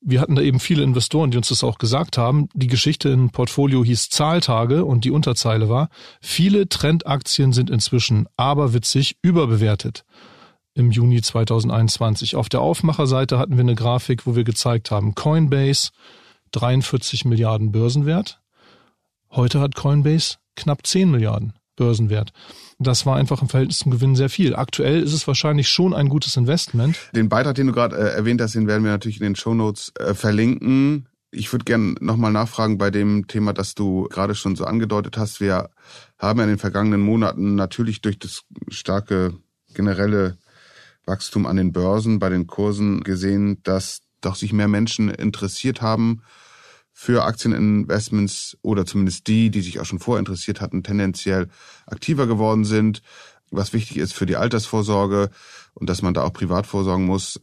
wir 0.00 0.20
hatten 0.20 0.34
da 0.34 0.42
eben 0.42 0.60
viele 0.60 0.82
Investoren, 0.82 1.30
die 1.30 1.36
uns 1.36 1.48
das 1.48 1.62
auch 1.62 1.78
gesagt 1.78 2.16
haben. 2.16 2.48
Die 2.54 2.66
Geschichte 2.66 3.10
im 3.10 3.30
Portfolio 3.30 3.84
hieß 3.84 4.08
Zahltage 4.08 4.84
und 4.84 5.04
die 5.04 5.10
Unterzeile 5.10 5.68
war, 5.68 5.90
viele 6.20 6.68
Trendaktien 6.68 7.52
sind 7.52 7.70
inzwischen 7.70 8.26
aberwitzig 8.36 9.18
überbewertet 9.22 10.04
im 10.74 10.90
Juni 10.90 11.20
2021. 11.20 12.36
Auf 12.36 12.48
der 12.48 12.62
Aufmacherseite 12.62 13.38
hatten 13.38 13.56
wir 13.56 13.60
eine 13.60 13.74
Grafik, 13.74 14.26
wo 14.26 14.36
wir 14.36 14.44
gezeigt 14.44 14.90
haben, 14.90 15.14
Coinbase 15.14 15.90
43 16.52 17.24
Milliarden 17.24 17.70
Börsenwert. 17.70 18.40
Heute 19.30 19.60
hat 19.60 19.74
Coinbase 19.74 20.36
knapp 20.56 20.86
10 20.86 21.10
Milliarden 21.10 21.52
Börsenwert. 21.80 22.34
Das 22.78 23.06
war 23.06 23.16
einfach 23.16 23.40
im 23.40 23.48
Verhältnis 23.48 23.78
zum 23.78 23.90
Gewinn 23.90 24.14
sehr 24.14 24.28
viel. 24.28 24.54
Aktuell 24.54 25.02
ist 25.02 25.14
es 25.14 25.26
wahrscheinlich 25.26 25.70
schon 25.70 25.94
ein 25.94 26.10
gutes 26.10 26.36
Investment. 26.36 26.98
Den 27.14 27.30
Beitrag, 27.30 27.54
den 27.54 27.68
du 27.68 27.72
gerade 27.72 27.96
äh, 27.96 28.14
erwähnt 28.14 28.42
hast, 28.42 28.54
den 28.54 28.66
werden 28.66 28.84
wir 28.84 28.90
natürlich 28.90 29.18
in 29.18 29.24
den 29.24 29.34
Show 29.34 29.54
Notes 29.54 29.90
äh, 29.98 30.12
verlinken. 30.12 31.08
Ich 31.30 31.50
würde 31.52 31.64
gerne 31.64 31.94
nochmal 32.00 32.32
nachfragen 32.32 32.76
bei 32.76 32.90
dem 32.90 33.28
Thema, 33.28 33.54
das 33.54 33.74
du 33.74 34.08
gerade 34.10 34.34
schon 34.34 34.56
so 34.56 34.66
angedeutet 34.66 35.16
hast. 35.16 35.40
Wir 35.40 35.70
haben 36.18 36.40
in 36.40 36.48
den 36.48 36.58
vergangenen 36.58 37.00
Monaten 37.00 37.54
natürlich 37.54 38.02
durch 38.02 38.18
das 38.18 38.42
starke 38.68 39.32
generelle 39.72 40.36
Wachstum 41.06 41.46
an 41.46 41.56
den 41.56 41.72
Börsen, 41.72 42.18
bei 42.18 42.28
den 42.28 42.46
Kursen 42.46 43.02
gesehen, 43.04 43.62
dass 43.62 44.02
doch 44.20 44.34
sich 44.34 44.52
mehr 44.52 44.68
Menschen 44.68 45.08
interessiert 45.08 45.80
haben 45.80 46.20
für 47.00 47.24
Aktieninvestments 47.24 48.58
oder 48.60 48.84
zumindest 48.84 49.26
die, 49.26 49.50
die 49.50 49.62
sich 49.62 49.80
auch 49.80 49.86
schon 49.86 50.00
vorinteressiert 50.00 50.60
hatten, 50.60 50.82
tendenziell 50.82 51.48
aktiver 51.86 52.26
geworden 52.26 52.66
sind, 52.66 53.00
was 53.50 53.72
wichtig 53.72 53.96
ist 53.96 54.12
für 54.12 54.26
die 54.26 54.36
Altersvorsorge 54.36 55.30
und 55.72 55.88
dass 55.88 56.02
man 56.02 56.12
da 56.12 56.24
auch 56.24 56.34
privat 56.34 56.66
vorsorgen 56.66 57.06
muss. 57.06 57.40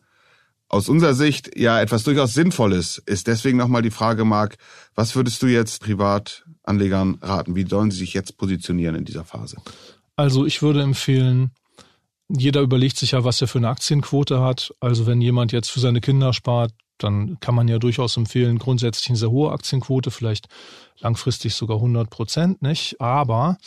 Aus 0.69 0.89
unserer 0.89 1.15
Sicht 1.15 1.57
ja 1.57 1.81
etwas 1.81 2.03
durchaus 2.03 2.35
Sinnvolles 2.35 3.01
ist 3.07 3.25
deswegen 3.25 3.57
nochmal 3.57 3.81
die 3.81 3.89
Frage, 3.89 4.25
Marc, 4.25 4.57
was 4.93 5.15
würdest 5.15 5.41
du 5.41 5.47
jetzt 5.47 5.81
Privatanlegern 5.81 7.17
raten? 7.23 7.55
Wie 7.55 7.65
sollen 7.67 7.89
sie 7.89 7.97
sich 7.97 8.13
jetzt 8.13 8.37
positionieren 8.37 8.93
in 8.93 9.05
dieser 9.05 9.25
Phase? 9.25 9.57
Also 10.15 10.45
ich 10.45 10.61
würde 10.61 10.83
empfehlen, 10.83 11.49
jeder 12.29 12.61
überlegt 12.61 12.97
sich 12.97 13.11
ja, 13.11 13.23
was 13.23 13.41
er 13.41 13.47
für 13.47 13.57
eine 13.57 13.69
Aktienquote 13.69 14.39
hat. 14.39 14.71
Also 14.79 15.07
wenn 15.07 15.19
jemand 15.19 15.51
jetzt 15.51 15.71
für 15.71 15.79
seine 15.79 15.99
Kinder 15.99 16.31
spart, 16.31 16.73
dann 16.97 17.39
kann 17.39 17.55
man 17.55 17.67
ja 17.67 17.79
durchaus 17.79 18.17
empfehlen, 18.17 18.57
grundsätzlich 18.59 19.09
eine 19.09 19.17
sehr 19.17 19.31
hohe 19.31 19.51
Aktienquote, 19.51 20.11
vielleicht 20.11 20.47
langfristig 20.99 21.55
sogar 21.55 21.77
100 21.77 22.09
Prozent, 22.09 22.61
nicht? 22.61 22.99
Aber 22.99 23.57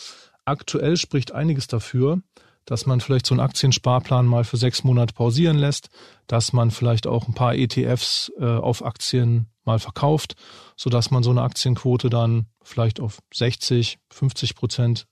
aktuell 0.45 0.97
spricht 0.97 1.31
einiges 1.31 1.67
dafür, 1.67 2.21
dass 2.65 2.85
man 2.85 3.01
vielleicht 3.01 3.25
so 3.25 3.33
einen 3.33 3.41
Aktiensparplan 3.41 4.25
mal 4.25 4.43
für 4.43 4.57
sechs 4.57 4.83
Monate 4.83 5.13
pausieren 5.13 5.57
lässt, 5.57 5.89
dass 6.27 6.53
man 6.53 6.71
vielleicht 6.71 7.07
auch 7.07 7.27
ein 7.27 7.33
paar 7.33 7.55
ETFs 7.55 8.31
äh, 8.39 8.45
auf 8.45 8.85
Aktien 8.85 9.47
mal 9.63 9.79
verkauft, 9.79 10.35
so 10.75 10.89
dass 10.89 11.11
man 11.11 11.23
so 11.23 11.31
eine 11.31 11.41
Aktienquote 11.41 12.09
dann 12.09 12.47
vielleicht 12.63 12.99
auf 12.99 13.19
60, 13.33 13.99
50 14.11 14.55
Prozent 14.55 15.07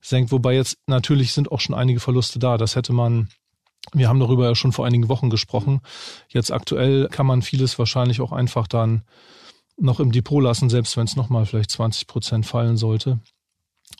senkt. 0.00 0.32
Wobei 0.32 0.54
jetzt 0.54 0.78
natürlich 0.86 1.32
sind 1.32 1.52
auch 1.52 1.60
schon 1.60 1.74
einige 1.74 2.00
Verluste 2.00 2.38
da. 2.38 2.56
Das 2.56 2.76
hätte 2.76 2.92
man 2.92 3.28
wir 3.92 4.08
haben 4.08 4.20
darüber 4.20 4.46
ja 4.46 4.54
schon 4.54 4.72
vor 4.72 4.86
einigen 4.86 5.08
Wochen 5.08 5.30
gesprochen. 5.30 5.80
Jetzt 6.28 6.52
aktuell 6.52 7.08
kann 7.08 7.26
man 7.26 7.42
vieles 7.42 7.78
wahrscheinlich 7.78 8.20
auch 8.20 8.32
einfach 8.32 8.66
dann 8.66 9.02
noch 9.76 10.00
im 10.00 10.12
Depot 10.12 10.42
lassen, 10.42 10.68
selbst 10.70 10.96
wenn 10.96 11.06
es 11.06 11.16
nochmal 11.16 11.46
vielleicht 11.46 11.70
20 11.70 12.06
Prozent 12.06 12.46
fallen 12.46 12.76
sollte. 12.76 13.20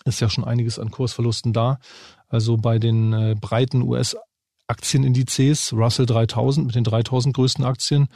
Ist 0.05 0.21
ja 0.21 0.29
schon 0.29 0.45
einiges 0.45 0.79
an 0.79 0.91
Kursverlusten 0.91 1.53
da. 1.53 1.79
Also 2.29 2.57
bei 2.57 2.79
den 2.79 3.13
äh, 3.13 3.35
breiten 3.39 3.83
US-Aktienindizes, 3.83 5.73
Russell 5.73 6.07
3000 6.07 6.67
mit 6.67 6.77
den 6.77 6.85
3000 6.85 7.35
größten 7.35 7.65
Aktien, 7.65 8.09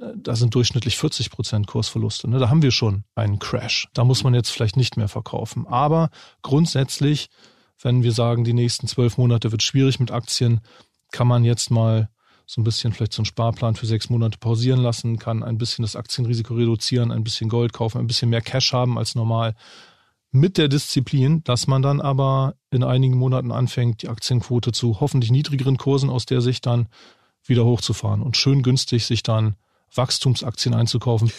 äh, 0.00 0.06
da 0.16 0.34
sind 0.36 0.54
durchschnittlich 0.54 0.96
40 0.96 1.30
Prozent 1.30 1.66
Kursverluste. 1.66 2.30
Ne? 2.30 2.38
Da 2.38 2.48
haben 2.48 2.62
wir 2.62 2.70
schon 2.70 3.04
einen 3.14 3.38
Crash. 3.38 3.88
Da 3.92 4.04
muss 4.04 4.24
man 4.24 4.34
jetzt 4.34 4.50
vielleicht 4.50 4.76
nicht 4.76 4.96
mehr 4.96 5.08
verkaufen. 5.08 5.66
Aber 5.66 6.10
grundsätzlich, 6.40 7.28
wenn 7.80 8.02
wir 8.02 8.12
sagen, 8.12 8.44
die 8.44 8.54
nächsten 8.54 8.86
zwölf 8.86 9.18
Monate 9.18 9.52
wird 9.52 9.62
schwierig 9.62 10.00
mit 10.00 10.10
Aktien, 10.10 10.60
kann 11.12 11.28
man 11.28 11.44
jetzt 11.44 11.70
mal 11.70 12.08
so 12.46 12.60
ein 12.60 12.64
bisschen 12.64 12.92
vielleicht 12.92 13.12
so 13.12 13.20
einen 13.20 13.26
Sparplan 13.26 13.76
für 13.76 13.86
sechs 13.86 14.10
Monate 14.10 14.38
pausieren 14.38 14.80
lassen, 14.80 15.18
kann 15.18 15.42
ein 15.42 15.58
bisschen 15.58 15.82
das 15.82 15.96
Aktienrisiko 15.96 16.54
reduzieren, 16.54 17.12
ein 17.12 17.24
bisschen 17.24 17.48
Gold 17.48 17.72
kaufen, 17.72 17.98
ein 17.98 18.06
bisschen 18.06 18.30
mehr 18.30 18.42
Cash 18.42 18.72
haben 18.72 18.98
als 18.98 19.14
normal. 19.14 19.54
Mit 20.32 20.58
der 20.58 20.68
Disziplin, 20.68 21.44
dass 21.44 21.66
man 21.66 21.82
dann 21.82 22.00
aber 22.00 22.54
in 22.70 22.82
einigen 22.82 23.16
Monaten 23.16 23.52
anfängt, 23.52 24.02
die 24.02 24.08
Aktienquote 24.08 24.72
zu 24.72 25.00
hoffentlich 25.00 25.30
niedrigeren 25.30 25.76
Kursen 25.76 26.10
aus 26.10 26.26
der 26.26 26.40
Sicht 26.40 26.66
dann 26.66 26.88
wieder 27.44 27.64
hochzufahren 27.64 28.22
und 28.22 28.36
schön 28.36 28.62
günstig 28.62 29.04
sich 29.04 29.22
dann 29.22 29.56
Wachstumsaktien 29.94 30.74
einzukaufen. 30.74 31.30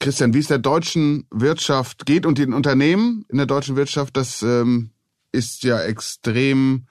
Christian, 0.00 0.34
wie 0.34 0.38
es 0.38 0.48
der 0.48 0.58
deutschen 0.58 1.26
Wirtschaft 1.30 2.04
geht 2.06 2.26
und 2.26 2.38
den 2.38 2.52
Unternehmen 2.52 3.24
in 3.28 3.38
der 3.38 3.46
deutschen 3.46 3.76
Wirtschaft, 3.76 4.16
das 4.16 4.42
ähm, 4.42 4.90
ist 5.32 5.62
ja 5.62 5.80
extrem 5.80 6.86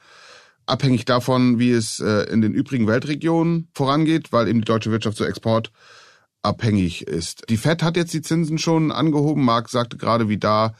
abhängig 0.72 1.06
davon, 1.06 1.60
wie 1.60 1.72
es 1.72 2.00
äh, 2.00 2.24
in 2.32 2.42
den 2.42 2.54
übrigen 2.54 2.88
Weltregionen 2.88 3.68
vorangeht, 3.74 4.32
weil 4.32 4.48
eben 4.48 4.62
die 4.62 4.66
deutsche 4.66 4.92
Wirtschaft 4.92 5.18
so 5.18 5.25
exportabhängig 5.25 7.08
ist. 7.08 7.44
Die 7.50 7.58
Fed 7.58 7.84
hat 7.84 7.98
jetzt 7.98 8.13
die 8.13 8.22
Zinsen 8.22 8.58
schon 8.58 8.92
angehoben. 8.92 9.44
Marc 9.44 9.70
sagte 9.70 9.98
gerade, 9.98 10.30
wie 10.30 10.38
da 10.38 10.74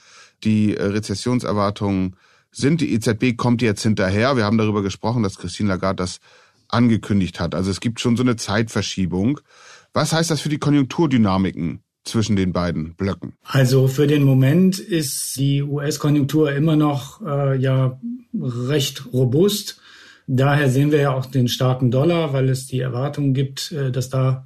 die 0.43 0.75
äh, 0.75 0.83
Rezessionserwartungen 0.83 2.15
sind. 2.51 2.81
Die 2.81 2.93
EZB 2.93 3.38
kommt 3.38 3.62
jetzt 3.62 3.83
hinterher. 3.83 4.36
Wir 4.36 4.45
haben 4.45 4.57
darüber 4.57 4.81
gesprochen, 4.81 5.24
dass 5.24 5.38
Christine 5.38 5.69
Lagarde 5.69 6.03
das 6.03 6.19
angekündigt 6.67 7.39
hat. 7.39 7.53
Also 7.53 7.69
es 7.69 7.79
gibt 7.79 8.00
schon 8.00 8.17
so 8.17 8.24
eine 8.24 8.38
Zeitverschiebung. 8.38 9.39
Was 9.93 10.13
heißt 10.13 10.31
das 10.31 10.41
für 10.41 10.50
die 10.50 10.57
Konjunkturdynamiken 10.57 11.83
zwischen 12.03 12.36
den 12.36 12.53
beiden 12.53 12.95
Blöcken? 12.95 13.33
Also 13.43 13.88
für 13.88 14.07
den 14.07 14.24
Moment 14.24 14.79
ist 14.79 15.36
die 15.38 15.62
US-Konjunktur 15.62 16.51
immer 16.53 16.75
noch 16.75 17.21
äh, 17.21 17.57
ja 17.57 18.00
recht 18.33 19.13
robust. 19.13 19.80
Daher 20.33 20.69
sehen 20.69 20.93
wir 20.93 21.01
ja 21.01 21.13
auch 21.13 21.25
den 21.25 21.50
starken 21.50 21.91
Dollar, 21.91 22.31
weil 22.31 22.47
es 22.47 22.65
die 22.65 22.79
Erwartung 22.79 23.33
gibt, 23.33 23.73
äh, 23.73 23.91
dass 23.91 24.07
da 24.07 24.45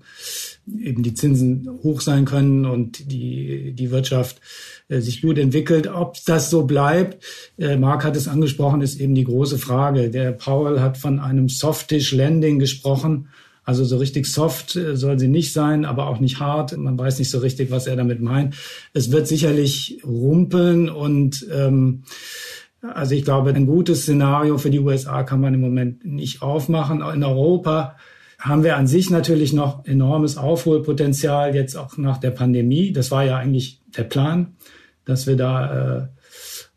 eben 0.68 1.04
die 1.04 1.14
Zinsen 1.14 1.70
hoch 1.84 2.02
sein 2.02 2.26
können 2.26 2.66
und 2.66 3.12
die, 3.12 3.72
die 3.74 3.92
Wirtschaft 3.92 4.42
äh, 4.90 5.00
sich 5.00 5.22
gut 5.22 5.38
entwickelt. 5.38 5.86
Ob 5.86 6.18
das 6.26 6.50
so 6.50 6.64
bleibt, 6.64 7.24
äh, 7.60 7.78
Mark 7.78 8.04
hat 8.04 8.16
es 8.16 8.28
angesprochen, 8.28 8.82
ist 8.82 9.00
eben 9.00 9.14
die 9.14 9.26
große 9.26 9.60
Frage. 9.60 10.10
Der 10.10 10.32
Powell 10.32 10.80
hat 10.80 10.98
von 10.98 11.20
einem 11.20 11.50
Softish 11.50 12.14
Landing 12.14 12.58
gesprochen. 12.58 13.28
Also 13.64 13.86
so 13.86 13.98
richtig 13.98 14.26
soft 14.26 14.80
soll 14.94 15.20
sie 15.20 15.28
nicht 15.28 15.54
sein, 15.54 15.86
aber 15.86 16.08
auch 16.08 16.20
nicht 16.20 16.40
hart. 16.40 16.78
Man 16.78 16.98
weiß 16.98 17.18
nicht 17.18 17.32
so 17.32 17.40
richtig, 17.40 17.70
was 17.72 17.88
er 17.88 17.96
damit 17.96 18.22
meint. 18.22 18.56
Es 18.94 19.12
wird 19.12 19.28
sicherlich 19.28 20.02
rumpeln 20.04 20.88
und 20.88 21.48
ähm, 21.52 22.04
also 22.94 23.16
ich 23.16 23.24
glaube, 23.24 23.52
ein 23.52 23.66
gutes 23.66 24.04
Szenario 24.04 24.58
für 24.58 24.70
die 24.70 24.80
USA 24.80 25.24
kann 25.24 25.42
man 25.42 25.54
im 25.54 25.62
Moment 25.62 26.06
nicht 26.06 26.42
aufmachen. 26.42 27.02
In 27.02 27.24
Europa 27.24 27.96
haben 28.40 28.64
wir 28.64 28.78
an 28.78 28.88
sich 28.88 29.10
natürlich 29.10 29.54
noch 29.54 29.86
enormes 29.86 30.38
Aufholpotenzial 30.38 31.56
jetzt 31.56 31.76
auch 31.76 31.98
nach 31.98 32.18
der 32.18 32.32
Pandemie. 32.32 32.92
Das 32.92 33.12
war 33.12 33.24
ja 33.24 33.38
eigentlich 33.38 33.82
der 33.98 34.04
Plan, 34.04 34.56
dass 35.06 35.26
wir 35.26 35.36
da 35.36 36.00
äh, 36.00 36.08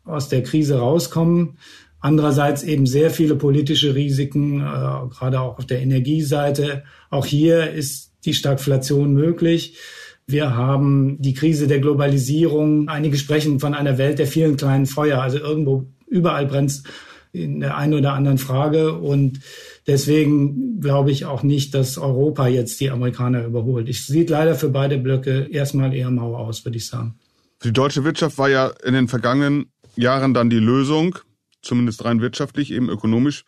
aus 0.03 0.29
der 0.29 0.43
Krise 0.43 0.79
rauskommen. 0.79 1.57
Andererseits 1.99 2.63
eben 2.63 2.87
sehr 2.87 3.11
viele 3.11 3.35
politische 3.35 3.93
Risiken, 3.93 4.61
äh, 4.61 5.09
gerade 5.09 5.41
auch 5.41 5.59
auf 5.59 5.65
der 5.65 5.81
Energieseite. 5.81 6.83
Auch 7.09 7.25
hier 7.25 7.71
ist 7.71 8.13
die 8.25 8.33
Stagflation 8.33 9.13
möglich. 9.13 9.77
Wir 10.25 10.55
haben 10.55 11.17
die 11.19 11.33
Krise 11.33 11.67
der 11.67 11.79
Globalisierung. 11.79 12.87
Einige 12.87 13.17
sprechen 13.17 13.59
von 13.59 13.73
einer 13.73 13.97
Welt 13.97 14.19
der 14.19 14.27
vielen 14.27 14.57
kleinen 14.57 14.85
Feuer. 14.85 15.21
Also 15.21 15.39
irgendwo 15.39 15.87
überall 16.09 16.45
brennt 16.45 16.83
in 17.31 17.59
der 17.59 17.77
einen 17.77 17.93
oder 17.93 18.13
anderen 18.13 18.37
Frage. 18.37 18.93
Und 18.93 19.39
deswegen 19.87 20.79
glaube 20.79 21.11
ich 21.11 21.25
auch 21.25 21.43
nicht, 21.43 21.73
dass 21.73 21.97
Europa 21.97 22.47
jetzt 22.47 22.79
die 22.79 22.89
Amerikaner 22.89 23.45
überholt. 23.45 23.87
Es 23.87 24.07
sieht 24.07 24.29
leider 24.29 24.55
für 24.55 24.69
beide 24.69 24.97
Blöcke 24.97 25.47
erstmal 25.51 25.93
eher 25.93 26.09
mau 26.09 26.35
aus, 26.35 26.65
würde 26.65 26.77
ich 26.77 26.87
sagen. 26.87 27.19
Für 27.59 27.67
die 27.67 27.73
deutsche 27.73 28.03
Wirtschaft 28.03 28.37
war 28.37 28.49
ja 28.49 28.71
in 28.83 28.93
den 28.93 29.07
vergangenen 29.07 29.71
Jahren 29.95 30.33
dann 30.33 30.49
die 30.49 30.59
Lösung, 30.59 31.19
zumindest 31.61 32.05
rein 32.05 32.21
wirtschaftlich, 32.21 32.71
eben 32.71 32.89
ökonomisch, 32.89 33.43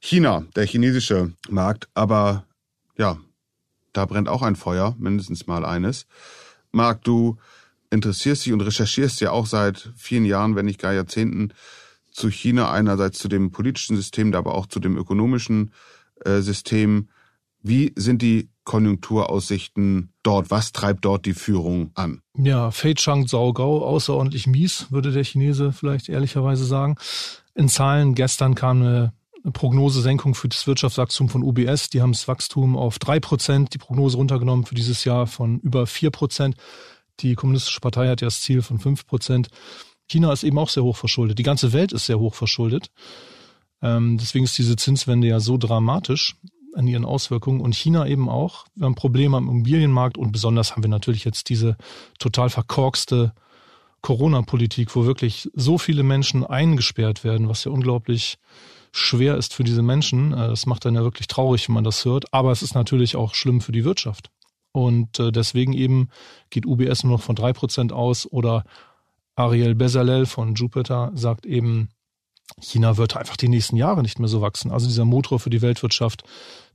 China, 0.00 0.46
der 0.56 0.66
chinesische 0.66 1.32
Markt. 1.48 1.88
Aber 1.94 2.46
ja, 2.96 3.18
da 3.92 4.06
brennt 4.06 4.28
auch 4.28 4.42
ein 4.42 4.56
Feuer, 4.56 4.96
mindestens 4.98 5.46
mal 5.46 5.64
eines. 5.64 6.06
Marc, 6.72 7.04
du 7.04 7.36
interessierst 7.90 8.46
dich 8.46 8.52
und 8.52 8.60
recherchierst 8.60 9.20
ja 9.20 9.32
auch 9.32 9.46
seit 9.46 9.90
vielen 9.96 10.24
Jahren, 10.24 10.56
wenn 10.56 10.66
nicht 10.66 10.80
gar 10.80 10.94
Jahrzehnten, 10.94 11.52
zu 12.10 12.30
China, 12.30 12.70
einerseits 12.70 13.18
zu 13.18 13.28
dem 13.28 13.50
politischen 13.50 13.96
System, 13.96 14.34
aber 14.34 14.54
auch 14.54 14.66
zu 14.66 14.80
dem 14.80 14.96
ökonomischen 14.96 15.72
äh, 16.24 16.40
System. 16.40 17.08
Wie 17.62 17.92
sind 17.96 18.22
die 18.22 18.48
Konjunkturaussichten 18.64 20.12
dort? 20.22 20.50
Was 20.50 20.72
treibt 20.72 21.04
dort 21.04 21.26
die 21.26 21.34
Führung 21.34 21.90
an? 21.94 22.22
Ja, 22.36 22.70
Fei 22.70 22.94
Chang 22.94 23.26
Saugao, 23.26 23.84
außerordentlich 23.84 24.46
mies, 24.46 24.86
würde 24.90 25.12
der 25.12 25.24
Chinese 25.24 25.72
vielleicht 25.72 26.08
ehrlicherweise 26.08 26.64
sagen. 26.64 26.96
In 27.54 27.68
Zahlen 27.68 28.14
gestern 28.14 28.54
kam 28.54 28.80
eine 28.80 29.12
Prognosesenkung 29.52 30.34
für 30.34 30.48
das 30.48 30.66
Wirtschaftswachstum 30.66 31.28
von 31.28 31.42
UBS. 31.42 31.90
Die 31.90 32.02
haben 32.02 32.12
das 32.12 32.28
Wachstum 32.28 32.76
auf 32.76 32.98
drei 32.98 33.20
Prozent, 33.20 33.74
die 33.74 33.78
Prognose 33.78 34.16
runtergenommen 34.16 34.66
für 34.66 34.74
dieses 34.74 35.04
Jahr 35.04 35.26
von 35.26 35.58
über 35.60 35.86
vier 35.86 36.10
Prozent. 36.10 36.56
Die 37.20 37.34
Kommunistische 37.34 37.80
Partei 37.80 38.08
hat 38.08 38.20
ja 38.20 38.26
das 38.26 38.40
Ziel 38.40 38.62
von 38.62 38.78
fünf 38.78 39.06
Prozent. 39.06 39.48
China 40.10 40.32
ist 40.32 40.42
eben 40.42 40.58
auch 40.58 40.68
sehr 40.68 40.82
hoch 40.82 40.96
verschuldet. 40.96 41.38
Die 41.38 41.44
ganze 41.44 41.72
Welt 41.72 41.92
ist 41.92 42.06
sehr 42.06 42.18
hoch 42.18 42.34
verschuldet. 42.34 42.90
Ähm, 43.80 44.18
deswegen 44.18 44.44
ist 44.44 44.58
diese 44.58 44.76
Zinswende 44.76 45.28
ja 45.28 45.40
so 45.40 45.56
dramatisch 45.56 46.36
an 46.74 46.86
ihren 46.86 47.04
Auswirkungen 47.04 47.60
und 47.60 47.74
China 47.74 48.06
eben 48.06 48.28
auch. 48.28 48.66
Wir 48.74 48.86
haben 48.86 48.94
Probleme 48.94 49.36
am 49.36 49.48
Immobilienmarkt 49.48 50.18
und 50.18 50.32
besonders 50.32 50.72
haben 50.72 50.82
wir 50.82 50.90
natürlich 50.90 51.24
jetzt 51.24 51.48
diese 51.48 51.76
total 52.18 52.50
verkorkste 52.50 53.32
Corona-Politik, 54.02 54.94
wo 54.96 55.04
wirklich 55.04 55.48
so 55.54 55.78
viele 55.78 56.02
Menschen 56.02 56.44
eingesperrt 56.44 57.22
werden, 57.22 57.48
was 57.48 57.64
ja 57.64 57.70
unglaublich 57.70 58.38
schwer 58.92 59.36
ist 59.36 59.54
für 59.54 59.62
diese 59.62 59.82
Menschen. 59.82 60.32
Äh, 60.32 60.48
das 60.48 60.66
macht 60.66 60.84
dann 60.84 60.94
ja 60.96 61.02
wirklich 61.02 61.28
traurig, 61.28 61.68
wenn 61.68 61.74
man 61.74 61.84
das 61.84 62.04
hört. 62.04 62.32
Aber 62.32 62.50
es 62.50 62.62
ist 62.62 62.74
natürlich 62.74 63.14
auch 63.14 63.34
schlimm 63.34 63.60
für 63.60 63.72
die 63.72 63.84
Wirtschaft. 63.84 64.30
Und 64.72 65.18
äh, 65.18 65.32
deswegen 65.32 65.72
eben 65.72 66.08
geht 66.50 66.66
UBS 66.66 67.02
nur 67.04 67.14
noch 67.14 67.22
von 67.22 67.34
drei 67.36 67.52
Prozent 67.52 67.92
aus 67.92 68.30
oder 68.30 68.64
Ariel 69.40 69.74
Bezalel 69.74 70.26
von 70.26 70.54
Jupiter 70.54 71.12
sagt 71.14 71.46
eben, 71.46 71.88
China 72.60 72.98
wird 72.98 73.16
einfach 73.16 73.38
die 73.38 73.48
nächsten 73.48 73.76
Jahre 73.76 74.02
nicht 74.02 74.18
mehr 74.18 74.28
so 74.28 74.42
wachsen. 74.42 74.70
Also 74.70 74.86
dieser 74.86 75.06
Motor 75.06 75.40
für 75.40 75.48
die 75.48 75.62
Weltwirtschaft, 75.62 76.24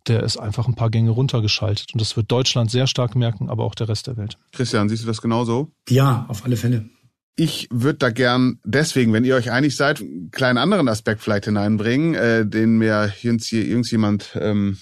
der 0.08 0.24
ist 0.24 0.38
einfach 0.38 0.68
ein 0.68 0.74
paar 0.74 0.90
Gänge 0.90 1.12
runtergeschaltet. 1.12 1.94
Und 1.94 2.02
das 2.02 2.18
wird 2.18 2.32
Deutschland 2.32 2.72
sehr 2.72 2.88
stark 2.88 3.16
merken, 3.16 3.50
aber 3.50 3.66
auch 3.66 3.76
der 3.76 3.88
Rest 3.88 4.08
der 4.08 4.18
Welt. 4.18 4.40
Christian, 4.52 4.90
siehst 4.90 5.04
du 5.04 5.08
das 5.08 5.22
genauso? 5.22 5.72
Ja, 5.90 6.26
auf 6.28 6.44
alle 6.44 6.58
Fälle. 6.58 6.90
Ich 7.36 7.68
würde 7.70 8.00
da 8.00 8.10
gern 8.10 8.60
deswegen, 8.64 9.14
wenn 9.14 9.26
ihr 9.26 9.36
euch 9.36 9.52
einig 9.52 9.76
seid, 9.76 10.02
einen 10.02 10.32
kleinen 10.32 10.58
anderen 10.58 10.88
Aspekt 10.88 11.22
vielleicht 11.22 11.46
hineinbringen, 11.46 12.16
äh, 12.16 12.48
den 12.48 12.78
mir 12.78 13.14
irgendjemand 13.22 14.36
ähm, 14.42 14.78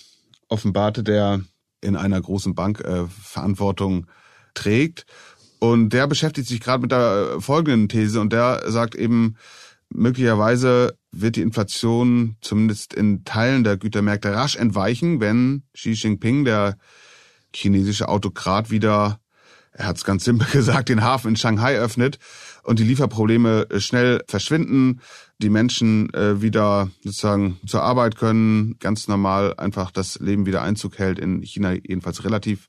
offenbarte, 0.48 1.04
der 1.04 1.42
in 1.82 1.98
einer 1.98 2.22
großen 2.22 2.56
Bank 2.56 2.80
äh, 2.80 3.08
Verantwortung 3.08 4.06
trägt. 4.54 5.06
Und 5.64 5.92
der 5.94 6.08
beschäftigt 6.08 6.50
sich 6.50 6.60
gerade 6.60 6.82
mit 6.82 6.92
der 6.92 7.36
äh, 7.38 7.42
folgenden 7.42 7.88
These 7.88 8.20
und 8.20 8.34
der 8.34 8.70
sagt 8.70 8.96
eben, 8.96 9.38
möglicherweise 9.88 10.98
wird 11.14 11.38
die 11.38 11.42
Inflation 11.42 12.36
zumindest 12.42 12.94
in 12.94 13.24
Teilen 13.24 13.64
der 13.64 13.78
Gütermärkte 13.78 14.34
rasch 14.34 14.58
entweichen, 14.58 15.22
wenn 15.22 15.64
Xi 15.74 15.92
Jinping, 15.92 16.44
der 16.44 16.76
chinesische 17.56 18.10
Autokrat, 18.10 18.72
wieder, 18.72 19.22
er 19.72 19.88
hat 19.88 19.96
es 19.96 20.04
ganz 20.04 20.26
simpel 20.26 20.48
gesagt, 20.52 20.90
den 20.90 21.02
Hafen 21.02 21.30
in 21.30 21.36
Shanghai 21.38 21.78
öffnet 21.78 22.20
und 22.64 22.80
die 22.80 22.84
Lieferprobleme 22.84 23.68
äh, 23.70 23.80
schnell 23.80 24.22
verschwinden, 24.28 25.00
die 25.38 25.50
Menschen 25.50 26.14
äh, 26.14 26.42
wieder 26.42 26.90
sozusagen 27.06 27.58
zur 27.66 27.84
Arbeit 27.84 28.18
können, 28.18 28.76
ganz 28.80 29.08
normal 29.08 29.54
einfach 29.56 29.92
das 29.92 30.20
Leben 30.20 30.46
wieder 30.46 30.62
Einzug 30.62 31.00
hält, 31.00 31.20
in 31.20 31.42
China 31.42 31.72
jedenfalls 31.72 32.26
relativ 32.26 32.68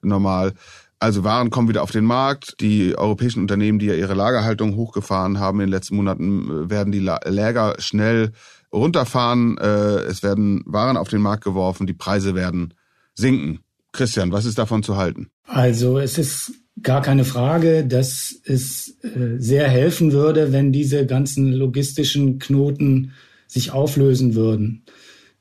normal. 0.00 0.54
Also 1.00 1.24
Waren 1.24 1.48
kommen 1.48 1.68
wieder 1.68 1.82
auf 1.82 1.90
den 1.90 2.04
Markt. 2.04 2.56
Die 2.60 2.96
europäischen 2.96 3.40
Unternehmen, 3.40 3.78
die 3.78 3.86
ja 3.86 3.94
ihre 3.94 4.12
Lagerhaltung 4.12 4.76
hochgefahren 4.76 5.40
haben 5.40 5.60
in 5.60 5.66
den 5.66 5.72
letzten 5.72 5.96
Monaten, 5.96 6.68
werden 6.68 6.92
die 6.92 7.00
Läger 7.00 7.74
schnell 7.78 8.32
runterfahren. 8.70 9.56
Äh, 9.56 10.02
es 10.02 10.22
werden 10.22 10.62
Waren 10.66 10.98
auf 10.98 11.08
den 11.08 11.22
Markt 11.22 11.42
geworfen, 11.42 11.86
die 11.86 11.94
Preise 11.94 12.34
werden 12.34 12.74
sinken. 13.14 13.60
Christian, 13.92 14.30
was 14.30 14.44
ist 14.44 14.58
davon 14.58 14.82
zu 14.82 14.98
halten? 14.98 15.30
Also 15.46 15.98
es 15.98 16.18
ist 16.18 16.52
gar 16.82 17.00
keine 17.00 17.24
Frage, 17.24 17.84
dass 17.84 18.34
es 18.44 18.96
äh, 19.02 19.38
sehr 19.38 19.68
helfen 19.68 20.12
würde, 20.12 20.52
wenn 20.52 20.70
diese 20.70 21.06
ganzen 21.06 21.50
logistischen 21.50 22.38
Knoten 22.38 23.12
sich 23.46 23.72
auflösen 23.72 24.34
würden, 24.34 24.84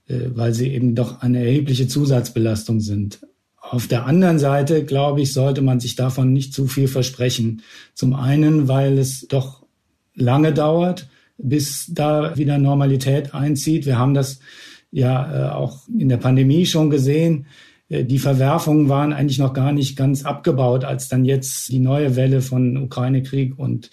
äh, 0.08 0.30
weil 0.34 0.54
sie 0.54 0.74
eben 0.74 0.96
doch 0.96 1.22
eine 1.22 1.40
erhebliche 1.40 1.88
Zusatzbelastung 1.88 2.80
sind. 2.80 3.20
Auf 3.72 3.86
der 3.86 4.08
anderen 4.08 4.40
Seite, 4.40 4.84
glaube 4.84 5.22
ich, 5.22 5.32
sollte 5.32 5.62
man 5.62 5.80
sich 5.80 5.96
davon 5.96 6.34
nicht 6.34 6.56
zu 6.56 6.66
viel 6.66 6.88
versprechen. 6.88 7.62
Zum 7.94 8.16
einen, 8.16 8.68
weil 8.68 8.98
es 8.98 9.28
doch 9.28 9.64
lange 10.16 10.54
dauert, 10.54 11.08
bis 11.38 11.86
da 11.94 12.36
wieder 12.36 12.58
Normalität 12.58 13.36
einzieht. 13.36 13.86
Wir 13.86 14.00
haben 14.00 14.16
das 14.16 14.40
ja 14.90 15.50
äh, 15.50 15.52
auch 15.52 15.88
in 15.88 16.10
der 16.10 16.18
Pandemie 16.18 16.66
schon 16.66 16.90
gesehen. 16.90 17.46
Äh, 17.90 18.06
die 18.06 18.18
Verwerfungen 18.18 18.90
waren 18.90 19.14
eigentlich 19.14 19.38
noch 19.38 19.54
gar 19.54 19.72
nicht 19.72 19.96
ganz 19.96 20.26
abgebaut, 20.26 20.84
als 20.84 21.08
dann 21.08 21.24
jetzt 21.24 21.70
die 21.70 21.80
neue 21.80 22.16
Welle 22.16 22.42
von 22.42 22.76
Ukraine-Krieg 22.76 23.60
und 23.60 23.92